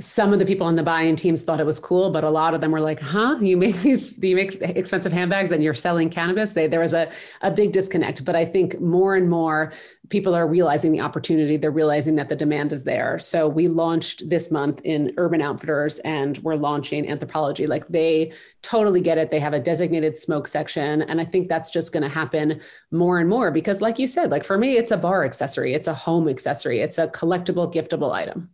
some 0.00 0.32
of 0.32 0.38
the 0.38 0.46
people 0.46 0.66
on 0.66 0.76
the 0.76 0.82
buying 0.82 1.14
teams 1.14 1.42
thought 1.42 1.60
it 1.60 1.66
was 1.66 1.78
cool, 1.78 2.10
but 2.10 2.24
a 2.24 2.30
lot 2.30 2.54
of 2.54 2.60
them 2.60 2.72
were 2.72 2.80
like, 2.80 3.00
"Huh? 3.00 3.36
You 3.40 3.56
make 3.56 3.76
these? 3.82 4.18
You 4.22 4.34
make 4.34 4.60
expensive 4.60 5.12
handbags 5.12 5.52
and 5.52 5.62
you're 5.62 5.74
selling 5.74 6.08
cannabis?" 6.08 6.52
They, 6.52 6.66
there 6.66 6.80
was 6.80 6.94
a 6.94 7.10
a 7.42 7.50
big 7.50 7.72
disconnect. 7.72 8.24
But 8.24 8.34
I 8.34 8.44
think 8.44 8.80
more 8.80 9.14
and 9.14 9.28
more 9.28 9.72
people 10.08 10.34
are 10.34 10.48
realizing 10.48 10.90
the 10.90 11.00
opportunity. 11.00 11.56
They're 11.56 11.70
realizing 11.70 12.16
that 12.16 12.28
the 12.28 12.36
demand 12.36 12.72
is 12.72 12.84
there. 12.84 13.18
So 13.18 13.46
we 13.46 13.68
launched 13.68 14.28
this 14.28 14.50
month 14.50 14.80
in 14.84 15.12
Urban 15.18 15.42
Outfitters, 15.42 15.98
and 16.00 16.38
we're 16.38 16.56
launching 16.56 17.04
Anthropologie. 17.06 17.68
Like 17.68 17.86
they 17.88 18.32
totally 18.62 19.00
get 19.00 19.18
it. 19.18 19.30
They 19.30 19.40
have 19.40 19.52
a 19.52 19.60
designated 19.60 20.16
smoke 20.16 20.48
section, 20.48 21.02
and 21.02 21.20
I 21.20 21.24
think 21.24 21.48
that's 21.48 21.70
just 21.70 21.92
going 21.92 22.02
to 22.02 22.08
happen 22.08 22.60
more 22.90 23.18
and 23.18 23.28
more 23.28 23.50
because, 23.50 23.80
like 23.80 23.98
you 23.98 24.06
said, 24.06 24.30
like 24.30 24.44
for 24.44 24.56
me, 24.56 24.76
it's 24.78 24.90
a 24.90 24.96
bar 24.96 25.24
accessory, 25.24 25.74
it's 25.74 25.86
a 25.88 25.94
home 25.94 26.28
accessory, 26.28 26.80
it's 26.80 26.98
a 26.98 27.08
collectible, 27.08 27.72
giftable 27.72 28.12
item. 28.12 28.50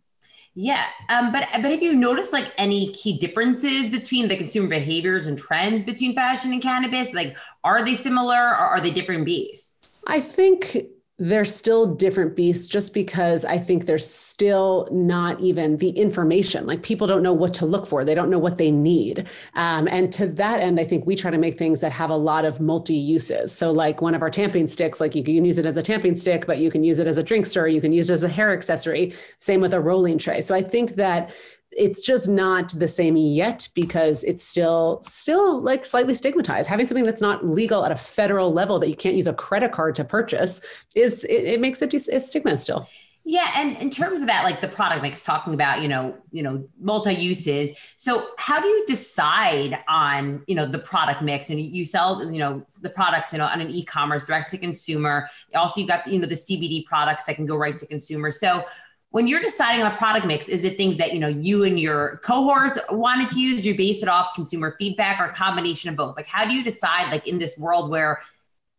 Yeah, 0.59 0.85
um, 1.09 1.31
but 1.31 1.47
but 1.61 1.69
have 1.69 1.83
you 1.83 1.93
noticed 1.93 2.33
like 2.33 2.51
any 2.57 2.91
key 2.93 3.19
differences 3.19 3.91
between 3.91 4.27
the 4.27 4.35
consumer 4.35 4.67
behaviors 4.67 5.27
and 5.27 5.37
trends 5.37 5.83
between 5.83 6.15
fashion 6.15 6.51
and 6.51 6.59
cannabis? 6.63 7.13
Like, 7.13 7.37
are 7.63 7.85
they 7.85 7.93
similar 7.93 8.41
or 8.41 8.55
are 8.55 8.81
they 8.81 8.89
different 8.89 9.23
beasts? 9.23 9.99
I 10.07 10.19
think 10.19 10.77
they're 11.19 11.45
still 11.45 11.87
different 11.87 12.35
beasts 12.35 12.67
just 12.67 12.93
because 12.93 13.43
I 13.43 13.57
think 13.57 13.85
there's 13.85 14.09
still 14.09 14.87
not 14.91 15.39
even 15.41 15.77
the 15.77 15.89
information. 15.89 16.67
Like 16.67 16.83
people 16.83 17.07
don't 17.07 17.23
know 17.23 17.33
what 17.33 17.55
to 17.55 17.65
look 17.65 17.87
for, 17.87 18.05
they 18.05 18.13
don't 18.13 18.29
know 18.29 18.37
what 18.37 18.59
they 18.59 18.69
need. 18.69 19.27
Um, 19.55 19.87
and 19.87 20.13
to 20.13 20.27
that 20.27 20.59
end, 20.59 20.79
I 20.79 20.85
think 20.85 21.07
we 21.07 21.15
try 21.15 21.31
to 21.31 21.37
make 21.39 21.57
things 21.57 21.81
that 21.81 21.91
have 21.91 22.11
a 22.11 22.15
lot 22.15 22.45
of 22.45 22.59
multi 22.59 22.93
uses. 22.93 23.51
So, 23.51 23.71
like 23.71 23.99
one 23.99 24.13
of 24.13 24.21
our 24.21 24.29
tamping 24.29 24.67
sticks, 24.67 24.99
like 24.99 25.15
you 25.15 25.23
can 25.23 25.43
use 25.43 25.57
it 25.57 25.65
as 25.65 25.75
a 25.75 25.83
tamping 25.83 26.15
stick, 26.15 26.45
but 26.45 26.59
you 26.59 26.69
can 26.69 26.83
use 26.83 26.99
it 26.99 27.07
as 27.07 27.17
a 27.17 27.23
drink 27.23 27.47
stir, 27.47 27.67
you 27.67 27.81
can 27.81 27.91
use 27.91 28.11
it 28.11 28.13
as 28.13 28.23
a 28.23 28.29
hair 28.29 28.53
accessory. 28.53 29.13
Same 29.39 29.59
with 29.59 29.73
a 29.73 29.81
rolling 29.81 30.19
tray. 30.19 30.41
So, 30.41 30.53
I 30.53 30.61
think 30.61 30.95
that 30.95 31.31
it's 31.71 32.01
just 32.01 32.27
not 32.27 32.69
the 32.71 32.87
same 32.87 33.17
yet 33.17 33.67
because 33.75 34.23
it's 34.23 34.43
still 34.43 35.01
still 35.03 35.61
like 35.61 35.83
slightly 35.83 36.15
stigmatized 36.15 36.69
having 36.69 36.87
something 36.87 37.03
that's 37.03 37.21
not 37.21 37.45
legal 37.45 37.85
at 37.85 37.91
a 37.91 37.95
federal 37.95 38.53
level 38.53 38.79
that 38.79 38.89
you 38.89 38.95
can't 38.95 39.15
use 39.15 39.27
a 39.27 39.33
credit 39.33 39.71
card 39.71 39.93
to 39.93 40.03
purchase 40.03 40.61
is 40.95 41.23
it, 41.25 41.43
it 41.43 41.59
makes 41.59 41.81
it 41.81 41.93
a 41.93 42.19
stigma 42.19 42.57
still 42.57 42.87
yeah, 43.29 43.51
and 43.55 43.75
in 43.79 43.89
terms 43.89 44.21
of 44.21 44.27
that, 44.27 44.45
like 44.45 44.61
the 44.61 44.69
product 44.69 45.01
mix, 45.01 45.21
talking 45.21 45.53
about 45.53 45.81
you 45.81 45.89
know 45.89 46.15
you 46.31 46.41
know 46.41 46.65
multi 46.79 47.13
uses. 47.13 47.73
So 47.97 48.29
how 48.37 48.61
do 48.61 48.69
you 48.69 48.85
decide 48.87 49.83
on 49.89 50.43
you 50.47 50.55
know 50.55 50.65
the 50.65 50.79
product 50.79 51.21
mix? 51.21 51.49
And 51.49 51.59
you 51.59 51.83
sell 51.83 52.23
you 52.31 52.39
know 52.39 52.63
the 52.81 52.89
products 52.89 53.33
you 53.33 53.39
know 53.39 53.43
on 53.43 53.59
an 53.59 53.69
e 53.69 53.83
commerce 53.83 54.27
direct 54.27 54.49
to 54.51 54.57
consumer. 54.57 55.27
Also, 55.55 55.81
you've 55.81 55.89
got 55.89 56.07
you 56.07 56.19
know 56.19 56.25
the 56.25 56.35
CBD 56.35 56.85
products 56.85 57.25
that 57.25 57.35
can 57.35 57.45
go 57.45 57.57
right 57.57 57.77
to 57.77 57.85
consumer. 57.85 58.31
So 58.31 58.63
when 59.11 59.27
you're 59.27 59.39
deciding 59.39 59.83
on 59.83 59.91
a 59.91 59.95
product 59.95 60.25
mix, 60.25 60.47
is 60.47 60.63
it 60.63 60.77
things 60.77 60.97
that 60.97 61.13
you 61.13 61.19
know 61.19 61.27
you 61.27 61.63
and 61.63 61.79
your 61.79 62.17
cohorts 62.23 62.77
wanted 62.91 63.29
to 63.29 63.39
use? 63.39 63.61
Do 63.61 63.69
you 63.69 63.77
base 63.77 64.03
it 64.03 64.09
off 64.09 64.33
consumer 64.35 64.75
feedback 64.77 65.19
or 65.19 65.25
a 65.25 65.33
combination 65.33 65.89
of 65.89 65.95
both? 65.95 66.15
Like, 66.17 66.27
how 66.27 66.45
do 66.45 66.53
you 66.53 66.63
decide, 66.63 67.11
like 67.11 67.27
in 67.27 67.37
this 67.37 67.57
world 67.57 67.89
where 67.89 68.21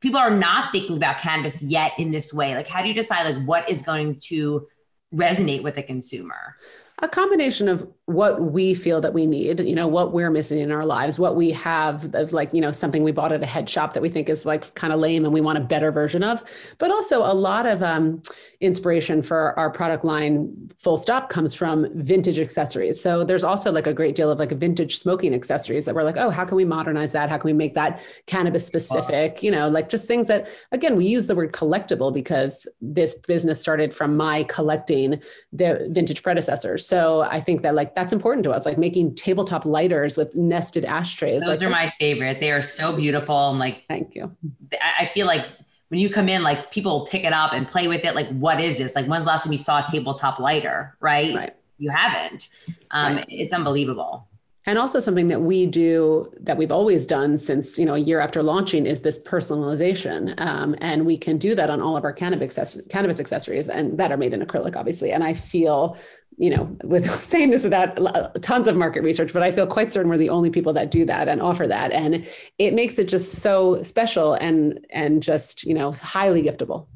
people 0.01 0.21
are 0.21 0.31
not 0.31 0.71
thinking 0.73 0.97
about 0.97 1.19
cannabis 1.19 1.63
yet 1.63 1.93
in 1.99 2.11
this 2.11 2.33
way? 2.33 2.55
Like, 2.55 2.69
how 2.69 2.83
do 2.83 2.89
you 2.89 2.95
decide 2.95 3.35
like 3.35 3.47
what 3.47 3.69
is 3.69 3.83
going 3.83 4.21
to 4.27 4.67
resonate 5.15 5.63
with 5.63 5.79
a 5.79 5.83
consumer? 5.83 6.57
a 7.01 7.09
combination 7.09 7.69
of 7.69 7.89
what 8.09 8.41
we 8.41 8.73
feel 8.75 9.01
that 9.01 9.13
we 9.13 9.27
need 9.27 9.61
you 9.61 9.75
know 9.75 9.87
what 9.87 10.13
we're 10.13 10.31
missing 10.31 10.59
in 10.59 10.73
our 10.73 10.85
lives 10.85 11.19
what 11.19 11.37
we 11.37 11.51
have 11.51 12.15
of 12.15 12.33
like 12.33 12.53
you 12.55 12.61
know 12.61 12.71
something 12.71 13.03
we 13.03 13.13
bought 13.13 13.33
at 13.33 13.43
a 13.43 13.47
head 13.47 13.69
shop 13.69 13.93
that 13.93 14.03
we 14.03 14.09
think 14.09 14.29
is 14.29 14.47
like 14.47 14.75
kind 14.75 14.93
of 14.93 15.01
lame 15.01 15.25
and 15.25 15.33
we 15.33 15.41
want 15.41 15.59
a 15.59 15.61
better 15.61 15.91
version 15.91 16.23
of. 16.23 16.43
But 16.79 16.91
also 16.91 17.21
a 17.21 17.35
lot 17.35 17.67
of 17.67 17.83
um, 17.83 18.23
inspiration 18.61 19.23
for 19.23 19.59
our 19.59 19.71
product 19.71 20.05
line 20.05 20.71
full 20.77 20.97
stop 20.97 21.29
comes 21.29 21.55
from 21.55 21.87
vintage 21.95 22.39
accessories. 22.39 23.01
So 23.01 23.25
there's 23.25 23.45
also 23.45 23.71
like 23.71 23.87
a 23.87 23.95
great 23.95 24.15
deal 24.15 24.31
of 24.31 24.39
like 24.39 24.53
vintage 24.53 24.99
smoking 24.99 25.35
accessories 25.35 25.85
that 25.85 25.95
we're 25.95 26.03
like 26.03 26.17
oh 26.17 26.31
how 26.31 26.45
can 26.45 26.57
we 26.57 26.65
modernize 26.65 27.13
that? 27.13 27.29
How 27.29 27.39
can 27.39 27.49
we 27.49 27.53
make 27.53 27.75
that 27.75 28.03
cannabis 28.27 28.67
specific? 28.67 29.35
Wow. 29.35 29.41
you 29.43 29.51
know 29.51 29.69
like 29.69 29.89
just 29.89 30.07
things 30.07 30.29
that 30.29 30.49
again 30.73 30.97
we 30.97 31.07
use 31.07 31.27
the 31.27 31.35
word 31.35 31.53
collectible 31.53 32.13
because 32.13 32.67
this 32.81 33.15
business 33.15 33.61
started 33.61 33.95
from 33.95 34.17
my 34.17 34.45
collecting 34.45 35.21
the 35.53 35.89
vintage 35.91 36.23
predecessors. 36.23 36.87
So 36.87 37.23
I 37.23 37.41
think 37.41 37.63
that 37.63 37.75
like 37.75 37.95
that's 37.99 38.13
important 38.13 38.45
to 38.45 38.53
us, 38.53 38.65
like 38.65 38.79
making 38.79 39.17
tabletop 39.17 39.67
lighters 39.67 40.17
with 40.17 40.37
nested 40.37 40.85
ashtrays. 40.85 41.43
Those 41.43 41.61
like, 41.61 41.67
are 41.67 41.71
my 41.71 41.93
favorite. 41.99 42.39
They 42.39 42.53
are 42.53 42.63
so 42.63 42.95
beautiful. 42.95 43.51
And 43.51 43.59
like, 43.59 43.85
thank 43.89 44.15
you. 44.15 44.35
I 44.81 45.11
feel 45.15 45.27
like 45.27 45.45
when 45.89 45.99
you 45.99 46.09
come 46.09 46.29
in, 46.29 46.45
like 46.45 46.71
people 46.71 47.09
pick 47.11 47.25
it 47.25 47.33
up 47.33 47.53
and 47.53 47.67
play 47.67 47.89
with 47.89 48.05
it. 48.05 48.15
Like, 48.15 48.29
what 48.29 48.61
is 48.61 48.79
this? 48.79 48.95
Like, 48.95 49.07
when's 49.07 49.25
the 49.25 49.31
last 49.31 49.43
time 49.43 49.53
you 49.53 49.59
saw 49.59 49.81
a 49.81 49.91
tabletop 49.91 50.39
lighter? 50.39 50.97
Right. 51.01 51.35
right. 51.35 51.57
You 51.79 51.91
haven't. 51.91 52.49
Um, 52.93 53.17
right. 53.17 53.27
It's 53.29 53.53
unbelievable. 53.53 54.29
And 54.67 54.79
also 54.79 55.01
something 55.01 55.29
that 55.29 55.41
we 55.41 55.67
do 55.67 56.31
that 56.41 56.57
we've 56.57 56.71
always 56.71 57.07
done 57.07 57.39
since, 57.39 57.79
you 57.79 57.87
know, 57.87 57.95
a 57.95 57.99
year 57.99 58.21
after 58.21 58.43
launching 58.43 58.87
is 58.87 59.01
this 59.01 59.19
personalization. 59.19 60.39
Um, 60.39 60.77
and 60.81 61.05
we 61.07 61.17
can 61.17 61.39
do 61.39 61.55
that 61.55 61.71
on 61.71 61.81
all 61.81 61.97
of 61.97 62.05
our 62.05 62.13
cannabis, 62.13 62.77
cannabis 62.91 63.19
accessories 63.19 63.69
and 63.69 63.99
that 63.99 64.13
are 64.13 64.17
made 64.19 64.35
in 64.35 64.45
acrylic, 64.45 64.77
obviously. 64.77 65.11
And 65.11 65.25
I 65.25 65.33
feel 65.33 65.97
you 66.39 66.51
know, 66.51 66.77
with 66.85 67.11
saying 67.31 67.51
this 67.51 67.65
without 67.65 68.41
tons 68.43 68.69
of 68.69 68.77
market 68.77 69.03
research, 69.03 69.33
but 69.33 69.43
I 69.43 69.51
feel 69.51 69.67
quite 69.67 69.93
certain 69.93 70.09
we're 70.09 70.19
the 70.19 70.31
only 70.31 70.51
people 70.51 70.73
that 70.75 70.91
do 70.91 71.05
that 71.05 71.29
and 71.29 71.43
offer 71.43 71.67
that, 71.67 71.93
and 71.93 72.27
it 72.59 72.75
makes 72.75 72.99
it 72.99 73.09
just 73.09 73.37
so 73.37 73.83
special 73.83 74.35
and 74.35 74.87
and 74.91 75.23
just 75.23 75.65
you 75.65 75.75
know 75.75 75.93
highly 75.93 76.43
giftable. 76.43 76.87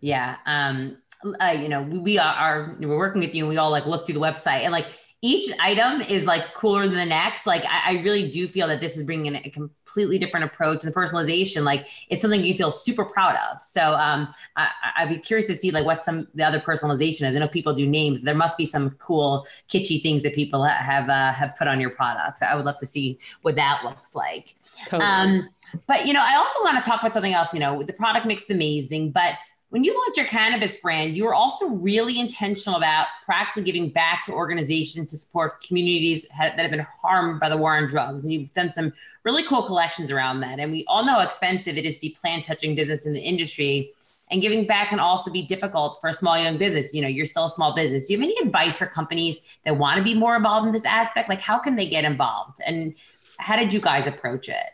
Yeah, 0.00 0.36
um, 0.46 0.98
uh, 1.40 1.56
you 1.58 1.68
know, 1.68 1.82
we, 1.82 1.98
we 1.98 2.18
are, 2.18 2.34
are 2.34 2.76
we're 2.78 2.96
working 2.96 3.20
with 3.20 3.34
you, 3.34 3.44
and 3.44 3.48
we 3.48 3.56
all 3.56 3.70
like 3.70 3.86
look 3.86 4.06
through 4.06 4.14
the 4.14 4.20
website, 4.20 4.60
and 4.60 4.72
like 4.72 4.86
each 5.22 5.52
item 5.60 6.00
is 6.00 6.24
like 6.24 6.54
cooler 6.54 6.86
than 6.86 6.96
the 6.96 7.04
next. 7.04 7.46
Like 7.46 7.64
I, 7.66 7.98
I, 7.98 8.02
really 8.02 8.28
do 8.28 8.48
feel 8.48 8.66
that 8.68 8.80
this 8.80 8.96
is 8.96 9.02
bringing 9.02 9.34
a 9.34 9.50
completely 9.50 10.18
different 10.18 10.46
approach 10.46 10.80
to 10.80 10.86
the 10.86 10.92
personalization. 10.92 11.62
Like 11.62 11.86
it's 12.08 12.22
something 12.22 12.42
you 12.42 12.54
feel 12.54 12.72
super 12.72 13.04
proud 13.04 13.36
of. 13.50 13.62
So 13.62 13.94
um, 13.94 14.28
I, 14.56 14.70
would 15.00 15.10
be 15.10 15.18
curious 15.18 15.46
to 15.48 15.54
see 15.54 15.70
like 15.72 15.84
what 15.84 16.02
some 16.02 16.26
the 16.34 16.44
other 16.44 16.58
personalization 16.58 17.28
is. 17.28 17.36
I 17.36 17.38
know 17.38 17.48
people 17.48 17.74
do 17.74 17.86
names. 17.86 18.22
There 18.22 18.34
must 18.34 18.56
be 18.56 18.64
some 18.64 18.90
cool 18.92 19.46
kitschy 19.68 20.02
things 20.02 20.22
that 20.22 20.34
people 20.34 20.64
have 20.64 21.10
uh, 21.10 21.32
have 21.32 21.54
put 21.56 21.68
on 21.68 21.80
your 21.80 21.90
products. 21.90 22.40
I 22.40 22.54
would 22.54 22.64
love 22.64 22.78
to 22.78 22.86
see 22.86 23.18
what 23.42 23.56
that 23.56 23.82
looks 23.84 24.14
like. 24.14 24.54
Totally. 24.86 25.10
Um, 25.10 25.48
but 25.86 26.06
you 26.06 26.14
know, 26.14 26.22
I 26.24 26.36
also 26.36 26.60
want 26.62 26.82
to 26.82 26.88
talk 26.88 27.02
about 27.02 27.12
something 27.12 27.34
else. 27.34 27.52
You 27.52 27.60
know, 27.60 27.82
the 27.82 27.92
product 27.92 28.26
mix 28.26 28.44
is 28.44 28.50
amazing, 28.50 29.10
but 29.10 29.34
when 29.70 29.84
you 29.84 29.94
launch 29.94 30.16
your 30.16 30.26
cannabis 30.26 30.76
brand, 30.76 31.16
you 31.16 31.26
are 31.26 31.34
also 31.34 31.66
really 31.66 32.18
intentional 32.18 32.76
about 32.76 33.06
practically 33.24 33.62
giving 33.62 33.88
back 33.88 34.24
to 34.24 34.32
organizations 34.32 35.10
to 35.10 35.16
support 35.16 35.62
communities 35.62 36.26
that 36.38 36.58
have 36.58 36.72
been 36.72 36.86
harmed 37.00 37.38
by 37.38 37.48
the 37.48 37.56
war 37.56 37.76
on 37.76 37.86
drugs. 37.86 38.24
And 38.24 38.32
you've 38.32 38.52
done 38.54 38.70
some 38.70 38.92
really 39.22 39.44
cool 39.44 39.62
collections 39.62 40.10
around 40.10 40.40
that. 40.40 40.58
And 40.58 40.72
we 40.72 40.84
all 40.88 41.04
know 41.04 41.14
how 41.14 41.20
expensive 41.20 41.78
it 41.78 41.86
is 41.86 41.96
to 41.96 42.00
be 42.00 42.10
plant 42.10 42.44
touching 42.44 42.74
business 42.74 43.06
in 43.06 43.12
the 43.12 43.20
industry. 43.20 43.92
And 44.32 44.42
giving 44.42 44.66
back 44.66 44.88
can 44.90 44.98
also 44.98 45.30
be 45.30 45.42
difficult 45.42 46.00
for 46.00 46.10
a 46.10 46.14
small 46.14 46.36
young 46.36 46.58
business. 46.58 46.92
You 46.92 47.02
know, 47.02 47.08
you're 47.08 47.26
still 47.26 47.44
a 47.44 47.50
small 47.50 47.72
business. 47.72 48.08
Do 48.08 48.14
you 48.14 48.18
have 48.18 48.24
any 48.24 48.36
advice 48.44 48.76
for 48.76 48.86
companies 48.86 49.40
that 49.64 49.76
want 49.76 49.98
to 49.98 50.02
be 50.02 50.14
more 50.14 50.34
involved 50.34 50.66
in 50.66 50.72
this 50.72 50.84
aspect? 50.84 51.28
Like, 51.28 51.40
how 51.40 51.58
can 51.58 51.76
they 51.76 51.86
get 51.86 52.04
involved? 52.04 52.58
And 52.66 52.94
how 53.38 53.56
did 53.56 53.72
you 53.72 53.80
guys 53.80 54.08
approach 54.08 54.48
it? 54.48 54.66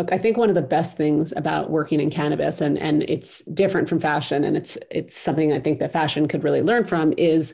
Look, 0.00 0.14
I 0.14 0.16
think 0.16 0.38
one 0.38 0.48
of 0.48 0.54
the 0.54 0.62
best 0.62 0.96
things 0.96 1.30
about 1.36 1.68
working 1.68 2.00
in 2.00 2.08
cannabis, 2.08 2.62
and 2.62 2.78
and 2.78 3.02
it's 3.02 3.42
different 3.44 3.86
from 3.86 4.00
fashion, 4.00 4.44
and 4.44 4.56
it's 4.56 4.78
it's 4.90 5.14
something 5.14 5.52
I 5.52 5.60
think 5.60 5.78
that 5.80 5.92
fashion 5.92 6.26
could 6.26 6.42
really 6.42 6.62
learn 6.62 6.86
from, 6.86 7.12
is 7.18 7.52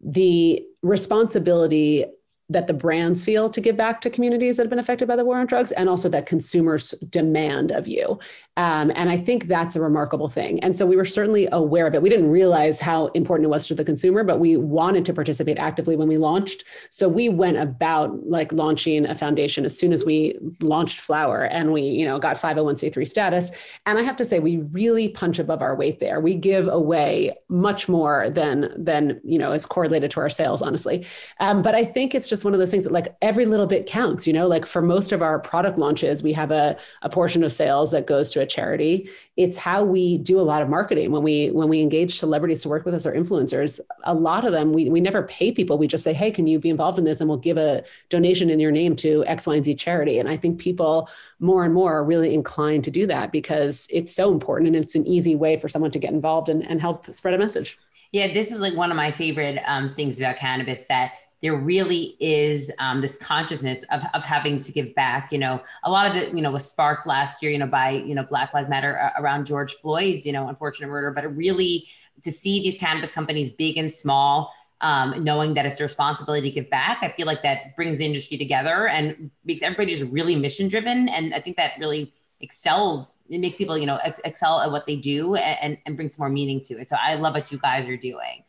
the 0.00 0.64
responsibility 0.82 2.04
that 2.50 2.66
the 2.66 2.72
brands 2.72 3.22
feel 3.22 3.50
to 3.50 3.60
give 3.60 3.76
back 3.76 4.00
to 4.00 4.08
communities 4.08 4.56
that 4.56 4.62
have 4.62 4.70
been 4.70 4.78
affected 4.78 5.06
by 5.06 5.16
the 5.16 5.24
war 5.24 5.36
on 5.38 5.46
drugs 5.46 5.70
and 5.72 5.88
also 5.88 6.08
that 6.08 6.24
consumers 6.24 6.92
demand 7.10 7.70
of 7.70 7.86
you. 7.86 8.18
Um, 8.56 8.90
and 8.94 9.10
i 9.10 9.16
think 9.16 9.44
that's 9.44 9.76
a 9.76 9.80
remarkable 9.80 10.28
thing. 10.28 10.58
And 10.60 10.74
so 10.76 10.86
we 10.86 10.96
were 10.96 11.04
certainly 11.04 11.46
aware 11.52 11.86
of 11.86 11.94
it. 11.94 12.02
We 12.02 12.08
didn't 12.08 12.30
realize 12.30 12.80
how 12.80 13.06
important 13.08 13.44
it 13.46 13.50
was 13.50 13.66
to 13.68 13.74
the 13.74 13.84
consumer 13.84 14.24
but 14.24 14.40
we 14.40 14.56
wanted 14.56 15.04
to 15.04 15.12
participate 15.12 15.58
actively 15.58 15.94
when 15.94 16.08
we 16.08 16.16
launched. 16.16 16.64
So 16.90 17.08
we 17.08 17.28
went 17.28 17.58
about 17.58 18.26
like 18.26 18.52
launching 18.52 19.04
a 19.06 19.14
foundation 19.14 19.64
as 19.64 19.78
soon 19.78 19.92
as 19.92 20.04
we 20.04 20.38
launched 20.60 21.00
flower 21.00 21.44
and 21.44 21.72
we 21.72 21.82
you 21.82 22.06
know 22.06 22.18
got 22.18 22.36
501c3 22.36 23.06
status. 23.06 23.50
And 23.84 23.98
i 23.98 24.02
have 24.02 24.16
to 24.16 24.24
say 24.24 24.38
we 24.38 24.58
really 24.72 25.08
punch 25.08 25.38
above 25.38 25.60
our 25.60 25.76
weight 25.76 26.00
there. 26.00 26.18
We 26.20 26.34
give 26.34 26.66
away 26.68 27.36
much 27.48 27.88
more 27.88 28.30
than 28.30 28.72
than 28.82 29.20
you 29.22 29.38
know 29.38 29.52
is 29.52 29.66
correlated 29.66 30.10
to 30.12 30.20
our 30.20 30.30
sales 30.30 30.62
honestly. 30.62 31.06
Um, 31.40 31.60
but 31.60 31.74
i 31.74 31.84
think 31.84 32.14
it's 32.14 32.26
just 32.26 32.37
just 32.38 32.44
one 32.44 32.54
of 32.54 32.60
those 32.60 32.70
things 32.70 32.84
that 32.84 32.92
like 32.92 33.16
every 33.20 33.46
little 33.46 33.66
bit 33.66 33.84
counts, 33.86 34.24
you 34.24 34.32
know, 34.32 34.46
like 34.46 34.64
for 34.64 34.80
most 34.80 35.10
of 35.10 35.22
our 35.22 35.40
product 35.40 35.76
launches, 35.76 36.22
we 36.22 36.32
have 36.32 36.52
a, 36.52 36.76
a 37.02 37.08
portion 37.10 37.42
of 37.42 37.50
sales 37.50 37.90
that 37.90 38.06
goes 38.06 38.30
to 38.30 38.40
a 38.40 38.46
charity. 38.46 39.10
It's 39.36 39.56
how 39.56 39.82
we 39.82 40.18
do 40.18 40.38
a 40.38 40.42
lot 40.42 40.62
of 40.62 40.68
marketing 40.68 41.10
when 41.10 41.24
we 41.24 41.48
when 41.48 41.68
we 41.68 41.80
engage 41.80 42.16
celebrities 42.16 42.62
to 42.62 42.68
work 42.68 42.84
with 42.84 42.94
us 42.94 43.04
or 43.04 43.12
influencers. 43.12 43.80
A 44.04 44.14
lot 44.14 44.44
of 44.44 44.52
them 44.52 44.72
we, 44.72 44.88
we 44.88 45.00
never 45.00 45.24
pay 45.24 45.50
people. 45.50 45.78
We 45.78 45.88
just 45.88 46.04
say, 46.04 46.12
hey, 46.12 46.30
can 46.30 46.46
you 46.46 46.60
be 46.60 46.70
involved 46.70 46.96
in 46.96 47.04
this? 47.04 47.20
And 47.20 47.28
we'll 47.28 47.38
give 47.38 47.56
a 47.56 47.82
donation 48.08 48.50
in 48.50 48.60
your 48.60 48.70
name 48.70 48.94
to 48.96 49.24
X, 49.26 49.44
Y, 49.48 49.56
and 49.56 49.64
Z 49.64 49.74
charity. 49.74 50.20
And 50.20 50.28
I 50.28 50.36
think 50.36 50.60
people 50.60 51.10
more 51.40 51.64
and 51.64 51.74
more 51.74 51.92
are 51.92 52.04
really 52.04 52.34
inclined 52.34 52.84
to 52.84 52.92
do 52.92 53.04
that 53.08 53.32
because 53.32 53.88
it's 53.90 54.14
so 54.14 54.30
important 54.30 54.68
and 54.68 54.76
it's 54.76 54.94
an 54.94 55.08
easy 55.08 55.34
way 55.34 55.58
for 55.58 55.68
someone 55.68 55.90
to 55.90 55.98
get 55.98 56.12
involved 56.12 56.48
and, 56.48 56.64
and 56.70 56.80
help 56.80 57.12
spread 57.12 57.34
a 57.34 57.38
message. 57.38 57.76
Yeah, 58.12 58.32
this 58.32 58.52
is 58.52 58.60
like 58.60 58.74
one 58.74 58.90
of 58.90 58.96
my 58.96 59.10
favorite 59.10 59.60
um, 59.66 59.94
things 59.94 60.18
about 60.20 60.36
cannabis 60.36 60.84
that 60.84 61.12
there 61.40 61.56
really 61.56 62.16
is 62.20 62.70
um, 62.78 63.00
this 63.00 63.16
consciousness 63.16 63.84
of, 63.90 64.02
of 64.14 64.24
having 64.24 64.58
to 64.58 64.72
give 64.72 64.94
back. 64.94 65.30
You 65.32 65.38
know, 65.38 65.62
a 65.84 65.90
lot 65.90 66.08
of 66.08 66.16
it, 66.16 66.34
you 66.34 66.42
know, 66.42 66.50
was 66.50 66.68
sparked 66.68 67.06
last 67.06 67.42
year, 67.42 67.52
you 67.52 67.58
know, 67.58 67.66
by, 67.66 67.90
you 67.90 68.14
know, 68.14 68.24
Black 68.24 68.52
Lives 68.52 68.68
Matter 68.68 69.00
uh, 69.00 69.20
around 69.20 69.46
George 69.46 69.74
Floyd's, 69.74 70.26
you 70.26 70.32
know, 70.32 70.48
unfortunate 70.48 70.88
murder, 70.88 71.10
but 71.12 71.36
really 71.36 71.86
to 72.24 72.32
see 72.32 72.60
these 72.60 72.78
cannabis 72.78 73.12
companies, 73.12 73.50
big 73.50 73.76
and 73.78 73.92
small, 73.92 74.52
um, 74.80 75.22
knowing 75.22 75.54
that 75.54 75.66
it's 75.66 75.80
a 75.80 75.82
responsibility 75.82 76.48
to 76.48 76.54
give 76.54 76.70
back, 76.70 76.98
I 77.02 77.10
feel 77.16 77.26
like 77.26 77.42
that 77.42 77.76
brings 77.76 77.98
the 77.98 78.04
industry 78.04 78.36
together 78.36 78.88
and 78.88 79.30
makes 79.44 79.62
everybody 79.62 79.92
just 79.94 80.10
really 80.12 80.36
mission 80.36 80.68
driven. 80.68 81.08
And 81.08 81.34
I 81.34 81.40
think 81.40 81.56
that 81.56 81.72
really 81.78 82.12
excels, 82.40 83.16
it 83.28 83.38
makes 83.38 83.56
people, 83.56 83.76
you 83.76 83.86
know, 83.86 83.96
ex- 83.96 84.20
excel 84.24 84.60
at 84.60 84.70
what 84.70 84.86
they 84.86 84.96
do 84.96 85.34
and, 85.34 85.78
and 85.84 85.96
brings 85.96 86.18
more 86.18 86.28
meaning 86.28 86.60
to 86.62 86.80
it. 86.80 86.88
So 86.88 86.96
I 87.00 87.14
love 87.14 87.34
what 87.34 87.50
you 87.50 87.58
guys 87.58 87.88
are 87.88 87.96
doing. 87.96 88.44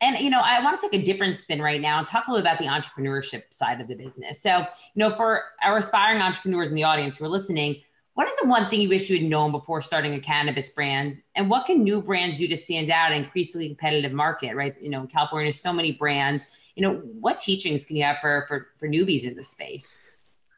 And 0.00 0.18
you 0.18 0.30
know, 0.30 0.40
I 0.40 0.62
want 0.62 0.80
to 0.80 0.88
take 0.88 1.00
a 1.00 1.04
different 1.04 1.36
spin 1.36 1.62
right 1.62 1.80
now 1.80 1.98
and 1.98 2.06
talk 2.06 2.26
a 2.28 2.30
little 2.30 2.46
about 2.46 2.58
the 2.58 2.66
entrepreneurship 2.66 3.44
side 3.50 3.80
of 3.80 3.88
the 3.88 3.94
business. 3.94 4.42
So, 4.42 4.58
you 4.58 4.66
know, 4.96 5.10
for 5.10 5.42
our 5.62 5.78
aspiring 5.78 6.20
entrepreneurs 6.20 6.70
in 6.70 6.76
the 6.76 6.84
audience 6.84 7.16
who 7.16 7.24
are 7.24 7.28
listening, 7.28 7.76
what 8.14 8.28
is 8.28 8.36
the 8.40 8.48
one 8.48 8.70
thing 8.70 8.80
you 8.80 8.88
wish 8.88 9.10
you 9.10 9.18
had 9.18 9.28
known 9.28 9.52
before 9.52 9.82
starting 9.82 10.14
a 10.14 10.20
cannabis 10.20 10.70
brand? 10.70 11.18
And 11.34 11.50
what 11.50 11.66
can 11.66 11.82
new 11.82 12.02
brands 12.02 12.38
do 12.38 12.48
to 12.48 12.56
stand 12.56 12.90
out 12.90 13.12
in 13.12 13.24
increasingly 13.24 13.68
competitive 13.68 14.12
market, 14.12 14.54
right? 14.54 14.74
You 14.80 14.90
know, 14.90 15.02
in 15.02 15.06
California, 15.06 15.52
so 15.52 15.72
many 15.72 15.92
brands. 15.92 16.46
You 16.76 16.82
know, 16.82 16.94
what 17.20 17.38
teachings 17.38 17.86
can 17.86 17.96
you 17.96 18.04
have 18.04 18.18
for 18.20 18.46
for, 18.48 18.68
for 18.78 18.88
newbies 18.88 19.24
in 19.24 19.34
this 19.34 19.50
space? 19.50 20.02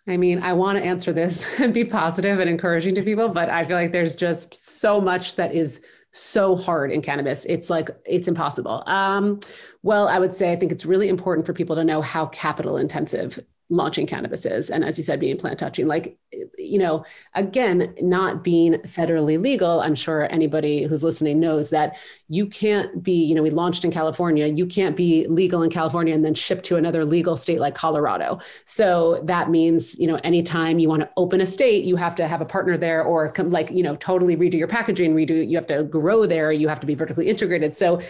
I 0.09 0.16
mean, 0.16 0.42
I 0.42 0.52
want 0.52 0.78
to 0.78 0.85
answer 0.85 1.12
this 1.12 1.49
and 1.61 1.75
be 1.75 1.85
positive 1.85 2.38
and 2.40 2.49
encouraging 2.49 2.95
to 2.95 3.02
people, 3.02 3.28
but 3.28 3.50
I 3.50 3.64
feel 3.64 3.76
like 3.76 3.92
there's 3.92 4.16
just 4.16 4.54
so 4.54 5.00
much 5.00 5.37
that 5.37 5.52
is 5.52 5.80
so 6.12 6.57
hard 6.57 6.91
in 6.91 7.03
cannabis. 7.03 7.45
It's 7.45 7.69
like 7.71 7.91
it's 8.05 8.29
impossible. 8.29 8.83
Um, 8.87 9.41
well, 9.83 10.09
I 10.09 10.19
would 10.19 10.35
say 10.35 10.53
I 10.53 10.57
think 10.57 10.73
it's 10.73 10.87
really 10.87 11.09
important 11.09 11.47
for 11.47 11.53
people 11.53 11.77
to 11.77 11.85
know 11.85 12.00
how 12.00 12.27
capital 12.27 12.77
intensive 12.77 13.38
launching 13.71 14.07
cannabis 14.07 14.47
is 14.47 14.71
and 14.71 14.83
as 14.83 14.97
you 14.97 15.05
said 15.05 15.21
being 15.21 15.37
plant 15.37 15.59
touching 15.59 15.87
like 15.87 16.17
you 16.59 16.78
know 16.78 17.04
again 17.35 17.95
not 18.00 18.45
being 18.45 18.75
federally 18.87 19.40
legal 19.40 19.80
i'm 19.80 19.95
sure 19.95 20.33
anybody 20.33 20.85
who's 20.85 21.02
listening 21.02 21.40
knows 21.40 21.71
that 21.71 21.97
you 22.28 22.47
can't 22.47 23.02
be 23.02 23.25
you 23.25 23.35
know 23.35 23.42
we 23.42 23.50
launched 23.50 23.85
in 23.85 23.90
california 23.90 24.47
you 24.47 24.66
can't 24.66 24.97
be 24.97 25.26
legal 25.28 25.62
in 25.62 25.71
california 25.71 26.14
and 26.14 26.25
then 26.25 26.35
ship 26.35 26.62
to 26.62 26.76
another 26.76 27.04
legal 27.04 27.37
state 27.37 27.61
like 27.61 27.75
colorado. 27.75 28.38
So 28.64 29.21
that 29.25 29.50
means 29.50 29.99
you 29.99 30.07
know 30.07 30.16
anytime 30.25 30.78
you 30.78 30.88
want 30.88 31.02
to 31.02 31.11
open 31.16 31.40
a 31.40 31.47
state 31.47 31.85
you 31.85 31.97
have 31.97 32.14
to 32.16 32.26
have 32.26 32.40
a 32.40 32.45
partner 32.45 32.76
there 32.76 33.02
or 33.02 33.30
come 33.30 33.50
like 33.50 33.71
you 33.71 33.83
know 33.83 33.97
totally 33.97 34.37
redo 34.37 34.54
your 34.54 34.68
packaging 34.68 35.14
redo 35.14 35.49
you 35.49 35.57
have 35.57 35.66
to 35.68 35.85
grow 35.85 36.26
there 36.26 36.52
you 36.52 36.68
have 36.68 36.80
to 36.80 36.87
be 36.87 36.95
vertically 36.95 37.28
integrated. 37.28 37.75
So 37.75 38.00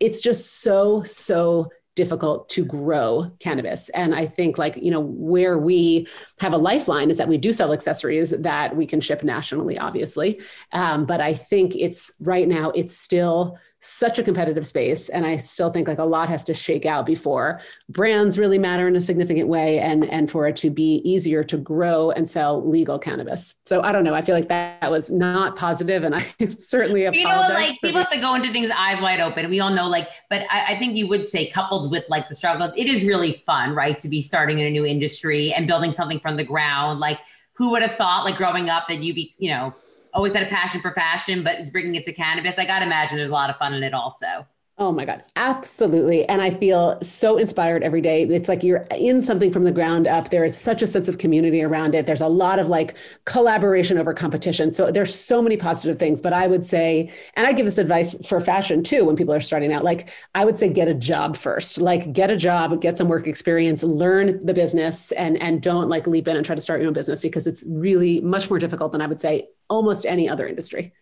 it's 0.00 0.20
just 0.20 0.62
so 0.62 1.02
so 1.02 1.70
difficult 1.94 2.48
to 2.48 2.64
grow 2.64 3.30
cannabis. 3.38 3.88
And 3.90 4.14
I 4.14 4.26
think 4.26 4.58
like, 4.58 4.76
you 4.76 4.90
know, 4.90 5.00
where 5.00 5.58
we 5.58 6.06
have 6.40 6.52
a 6.52 6.58
lifeline 6.58 7.10
is 7.10 7.18
that 7.18 7.28
we 7.28 7.38
do 7.38 7.52
sell 7.52 7.72
accessories 7.72 8.30
that 8.30 8.74
we 8.74 8.86
can 8.86 9.00
ship 9.00 9.22
nationally, 9.22 9.78
obviously. 9.78 10.40
Um, 10.72 11.04
but 11.04 11.20
I 11.20 11.34
think 11.34 11.76
it's 11.76 12.12
right 12.20 12.48
now, 12.48 12.70
it's 12.70 12.96
still 12.96 13.58
such 13.84 14.16
a 14.16 14.22
competitive 14.22 14.64
space 14.64 15.08
and 15.08 15.26
i 15.26 15.36
still 15.36 15.68
think 15.68 15.88
like 15.88 15.98
a 15.98 16.04
lot 16.04 16.28
has 16.28 16.44
to 16.44 16.54
shake 16.54 16.86
out 16.86 17.04
before 17.04 17.60
brands 17.88 18.38
really 18.38 18.56
matter 18.56 18.86
in 18.86 18.94
a 18.94 19.00
significant 19.00 19.48
way 19.48 19.80
and 19.80 20.04
and 20.04 20.30
for 20.30 20.46
it 20.46 20.54
to 20.54 20.70
be 20.70 21.02
easier 21.04 21.42
to 21.42 21.56
grow 21.56 22.12
and 22.12 22.30
sell 22.30 22.64
legal 22.66 22.96
cannabis. 22.96 23.56
So 23.66 23.82
i 23.82 23.90
don't 23.90 24.04
know. 24.04 24.14
I 24.14 24.22
feel 24.22 24.36
like 24.36 24.48
that, 24.48 24.80
that 24.80 24.90
was 24.90 25.10
not 25.10 25.56
positive 25.56 26.04
and 26.04 26.14
i 26.14 26.20
certainly 26.58 27.02
you 27.02 27.24
know 27.24 27.46
like 27.50 27.80
people 27.80 27.98
have 27.98 28.10
to 28.10 28.18
go 28.18 28.36
into 28.36 28.52
things 28.52 28.70
eyes 28.70 29.00
wide 29.00 29.18
open. 29.18 29.50
We 29.50 29.58
all 29.58 29.70
know 29.70 29.88
like 29.88 30.08
but 30.30 30.46
I, 30.48 30.74
I 30.74 30.78
think 30.78 30.94
you 30.94 31.08
would 31.08 31.26
say 31.26 31.50
coupled 31.50 31.90
with 31.90 32.04
like 32.08 32.28
the 32.28 32.36
struggles 32.36 32.70
it 32.76 32.86
is 32.86 33.04
really 33.04 33.32
fun 33.32 33.74
right 33.74 33.98
to 33.98 34.08
be 34.08 34.22
starting 34.22 34.60
in 34.60 34.66
a 34.68 34.70
new 34.70 34.86
industry 34.86 35.52
and 35.52 35.66
building 35.66 35.90
something 35.90 36.20
from 36.20 36.36
the 36.36 36.44
ground. 36.44 37.00
Like 37.00 37.18
who 37.54 37.72
would 37.72 37.82
have 37.82 37.96
thought 37.96 38.24
like 38.24 38.36
growing 38.36 38.70
up 38.70 38.86
that 38.86 39.02
you'd 39.02 39.16
be 39.16 39.34
you 39.38 39.50
know 39.50 39.74
always 40.12 40.32
had 40.32 40.42
a 40.42 40.46
passion 40.46 40.80
for 40.80 40.92
fashion, 40.92 41.42
but 41.42 41.58
it's 41.58 41.70
bringing 41.70 41.94
it 41.94 42.04
to 42.04 42.12
cannabis. 42.12 42.58
I 42.58 42.66
got 42.66 42.80
to 42.80 42.86
imagine 42.86 43.16
there's 43.16 43.30
a 43.30 43.34
lot 43.34 43.50
of 43.50 43.56
fun 43.56 43.74
in 43.74 43.82
it 43.82 43.94
also. 43.94 44.46
Oh 44.78 44.90
my 44.90 45.04
God, 45.04 45.22
absolutely. 45.36 46.26
And 46.28 46.40
I 46.40 46.50
feel 46.50 46.98
so 47.02 47.36
inspired 47.36 47.82
every 47.82 48.00
day. 48.00 48.22
It's 48.22 48.48
like 48.48 48.64
you're 48.64 48.86
in 48.98 49.20
something 49.20 49.52
from 49.52 49.64
the 49.64 49.70
ground 49.70 50.08
up. 50.08 50.30
There 50.30 50.46
is 50.46 50.56
such 50.56 50.80
a 50.80 50.86
sense 50.86 51.08
of 51.08 51.18
community 51.18 51.62
around 51.62 51.94
it. 51.94 52.06
There's 52.06 52.22
a 52.22 52.26
lot 52.26 52.58
of 52.58 52.68
like 52.68 52.96
collaboration 53.26 53.98
over 53.98 54.14
competition. 54.14 54.72
So 54.72 54.90
there's 54.90 55.14
so 55.14 55.42
many 55.42 55.58
positive 55.58 55.98
things. 55.98 56.22
But 56.22 56.32
I 56.32 56.46
would 56.46 56.64
say, 56.64 57.12
and 57.34 57.46
I 57.46 57.52
give 57.52 57.66
this 57.66 57.76
advice 57.76 58.16
for 58.26 58.40
fashion 58.40 58.82
too 58.82 59.04
when 59.04 59.14
people 59.14 59.34
are 59.34 59.40
starting 59.40 59.74
out, 59.74 59.84
like 59.84 60.08
I 60.34 60.44
would 60.46 60.58
say 60.58 60.70
get 60.70 60.88
a 60.88 60.94
job 60.94 61.36
first. 61.36 61.78
Like 61.78 62.12
get 62.14 62.30
a 62.30 62.36
job, 62.36 62.80
get 62.80 62.96
some 62.96 63.08
work 63.08 63.26
experience, 63.26 63.82
learn 63.82 64.40
the 64.40 64.54
business 64.54 65.12
and 65.12 65.40
and 65.40 65.62
don't 65.62 65.90
like 65.90 66.06
leap 66.06 66.26
in 66.26 66.36
and 66.36 66.46
try 66.46 66.54
to 66.54 66.62
start 66.62 66.80
your 66.80 66.88
own 66.88 66.94
business 66.94 67.20
because 67.20 67.46
it's 67.46 67.62
really 67.68 68.22
much 68.22 68.48
more 68.48 68.58
difficult 68.58 68.92
than 68.92 69.02
I 69.02 69.06
would 69.06 69.20
say 69.20 69.48
almost 69.72 70.06
any 70.06 70.28
other 70.28 70.46
industry. 70.46 70.92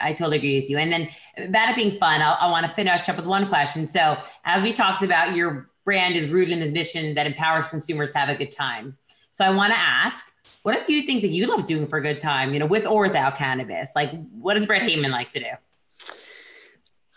I 0.00 0.12
totally 0.12 0.38
agree 0.38 0.60
with 0.60 0.68
you. 0.68 0.78
And 0.78 0.92
then 0.92 1.08
that 1.50 1.76
being 1.76 1.98
fun, 1.98 2.20
I'll, 2.20 2.36
I 2.40 2.50
want 2.50 2.66
to 2.66 2.72
finish 2.72 3.08
up 3.08 3.16
with 3.16 3.26
one 3.26 3.48
question. 3.48 3.86
So, 3.86 4.16
as 4.44 4.62
we 4.62 4.72
talked 4.72 5.02
about, 5.02 5.36
your 5.36 5.70
brand 5.84 6.16
is 6.16 6.28
rooted 6.28 6.52
in 6.52 6.60
this 6.60 6.72
mission 6.72 7.14
that 7.14 7.26
empowers 7.26 7.68
consumers 7.68 8.10
to 8.12 8.18
have 8.18 8.28
a 8.28 8.34
good 8.34 8.50
time. 8.50 8.96
So, 9.30 9.44
I 9.44 9.50
want 9.50 9.72
to 9.72 9.78
ask, 9.78 10.26
what 10.62 10.76
are 10.76 10.82
a 10.82 10.84
few 10.84 11.02
things 11.02 11.22
that 11.22 11.28
you 11.28 11.46
love 11.46 11.66
doing 11.66 11.86
for 11.86 11.98
a 11.98 12.02
good 12.02 12.18
time, 12.18 12.52
you 12.52 12.58
know, 12.58 12.66
with 12.66 12.84
or 12.84 13.02
without 13.02 13.36
cannabis? 13.36 13.92
Like, 13.94 14.10
what 14.32 14.54
does 14.54 14.66
Brett 14.66 14.82
Heyman 14.82 15.10
like 15.10 15.30
to 15.30 15.40
do? 15.40 15.50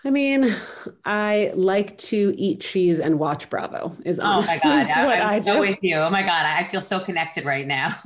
I 0.05 0.11
mean, 0.11 0.55
I 1.03 1.51
like 1.55 1.97
to 1.97 2.33
eat 2.37 2.61
cheese 2.61 2.99
and 2.99 3.19
watch 3.19 3.49
Bravo. 3.49 3.95
Is 4.05 4.17
honestly 4.19 4.71
oh 4.71 4.77
my 4.77 4.85
god, 4.87 5.05
what 5.05 5.19
I'm 5.19 5.27
I 5.27 5.39
so 5.39 5.59
with 5.59 5.79
you. 5.81 5.97
Oh 5.97 6.09
my 6.09 6.21
god, 6.21 6.45
I 6.45 6.63
feel 6.69 6.81
so 6.81 6.99
connected 6.99 7.45
right 7.45 7.67
now. 7.67 7.97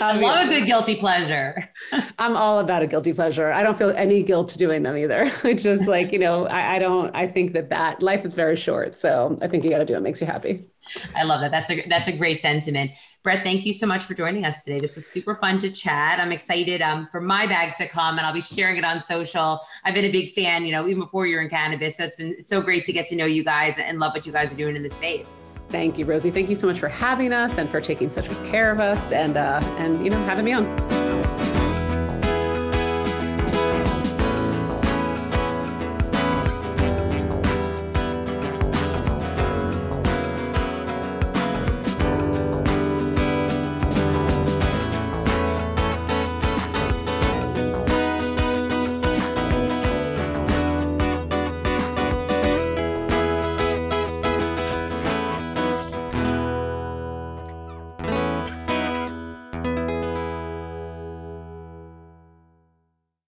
I 0.00 0.12
love 0.12 0.46
a 0.46 0.50
good 0.50 0.66
guilty 0.66 0.96
pleasure. 0.96 1.70
I'm 2.18 2.36
all 2.36 2.58
about 2.58 2.82
a 2.82 2.86
guilty 2.86 3.12
pleasure. 3.12 3.52
I 3.52 3.62
don't 3.62 3.78
feel 3.78 3.90
any 3.90 4.22
guilt 4.22 4.56
doing 4.58 4.82
them 4.82 4.96
either. 4.96 5.30
It's 5.44 5.62
just 5.62 5.86
like 5.86 6.12
you 6.12 6.18
know, 6.18 6.46
I, 6.46 6.76
I 6.76 6.78
don't. 6.78 7.14
I 7.14 7.26
think 7.26 7.52
that 7.54 7.70
that 7.70 8.02
life 8.02 8.24
is 8.24 8.34
very 8.34 8.56
short, 8.56 8.96
so 8.96 9.38
I 9.40 9.48
think 9.48 9.64
you 9.64 9.70
got 9.70 9.78
to 9.78 9.84
do 9.86 9.94
what 9.94 10.02
makes 10.02 10.20
you 10.20 10.26
happy. 10.26 10.66
I 11.14 11.24
love 11.24 11.40
that. 11.40 11.50
That's 11.50 11.70
a 11.70 11.86
that's 11.88 12.08
a 12.08 12.12
great 12.12 12.40
sentiment. 12.40 12.90
Brett, 13.22 13.42
thank 13.42 13.66
you 13.66 13.72
so 13.72 13.86
much 13.86 14.04
for 14.04 14.14
joining 14.14 14.44
us 14.44 14.62
today. 14.62 14.78
This 14.78 14.94
was 14.94 15.06
super 15.06 15.34
fun 15.34 15.58
to 15.58 15.70
chat. 15.70 16.20
I'm 16.20 16.30
excited 16.30 16.80
um, 16.80 17.08
for 17.10 17.20
my 17.20 17.44
bag 17.46 17.74
to 17.76 17.88
come, 17.88 18.18
and 18.18 18.26
I'll 18.26 18.32
be 18.32 18.40
sharing 18.40 18.76
it 18.76 18.84
on 18.84 19.00
social. 19.00 19.60
I've 19.84 19.94
been 19.94 20.04
a 20.04 20.12
big 20.12 20.32
fan, 20.32 20.64
you 20.64 20.70
know, 20.70 20.86
even 20.86 21.00
before 21.00 21.26
you're 21.26 21.42
in 21.42 21.48
cannabis. 21.48 21.96
So 21.96 22.04
it's 22.04 22.16
been 22.16 22.40
so 22.40 22.60
great 22.60 22.84
to 22.84 22.92
get 22.92 23.06
to 23.08 23.16
know 23.16 23.24
you 23.24 23.42
guys 23.42 23.74
and 23.78 23.98
love 23.98 24.12
what 24.14 24.26
you 24.26 24.32
guys 24.32 24.52
are 24.52 24.56
doing 24.56 24.76
in 24.76 24.82
the 24.84 24.90
space. 24.90 25.42
Thank 25.70 25.98
you, 25.98 26.04
Rosie. 26.04 26.30
Thank 26.30 26.48
you 26.48 26.54
so 26.54 26.68
much 26.68 26.78
for 26.78 26.88
having 26.88 27.32
us 27.32 27.58
and 27.58 27.68
for 27.68 27.80
taking 27.80 28.10
such 28.10 28.28
good 28.28 28.44
care 28.44 28.70
of 28.70 28.78
us, 28.78 29.10
and 29.10 29.36
uh, 29.36 29.60
and 29.78 30.04
you 30.04 30.10
know 30.10 30.22
having 30.24 30.44
me 30.44 30.52
on. 30.52 31.55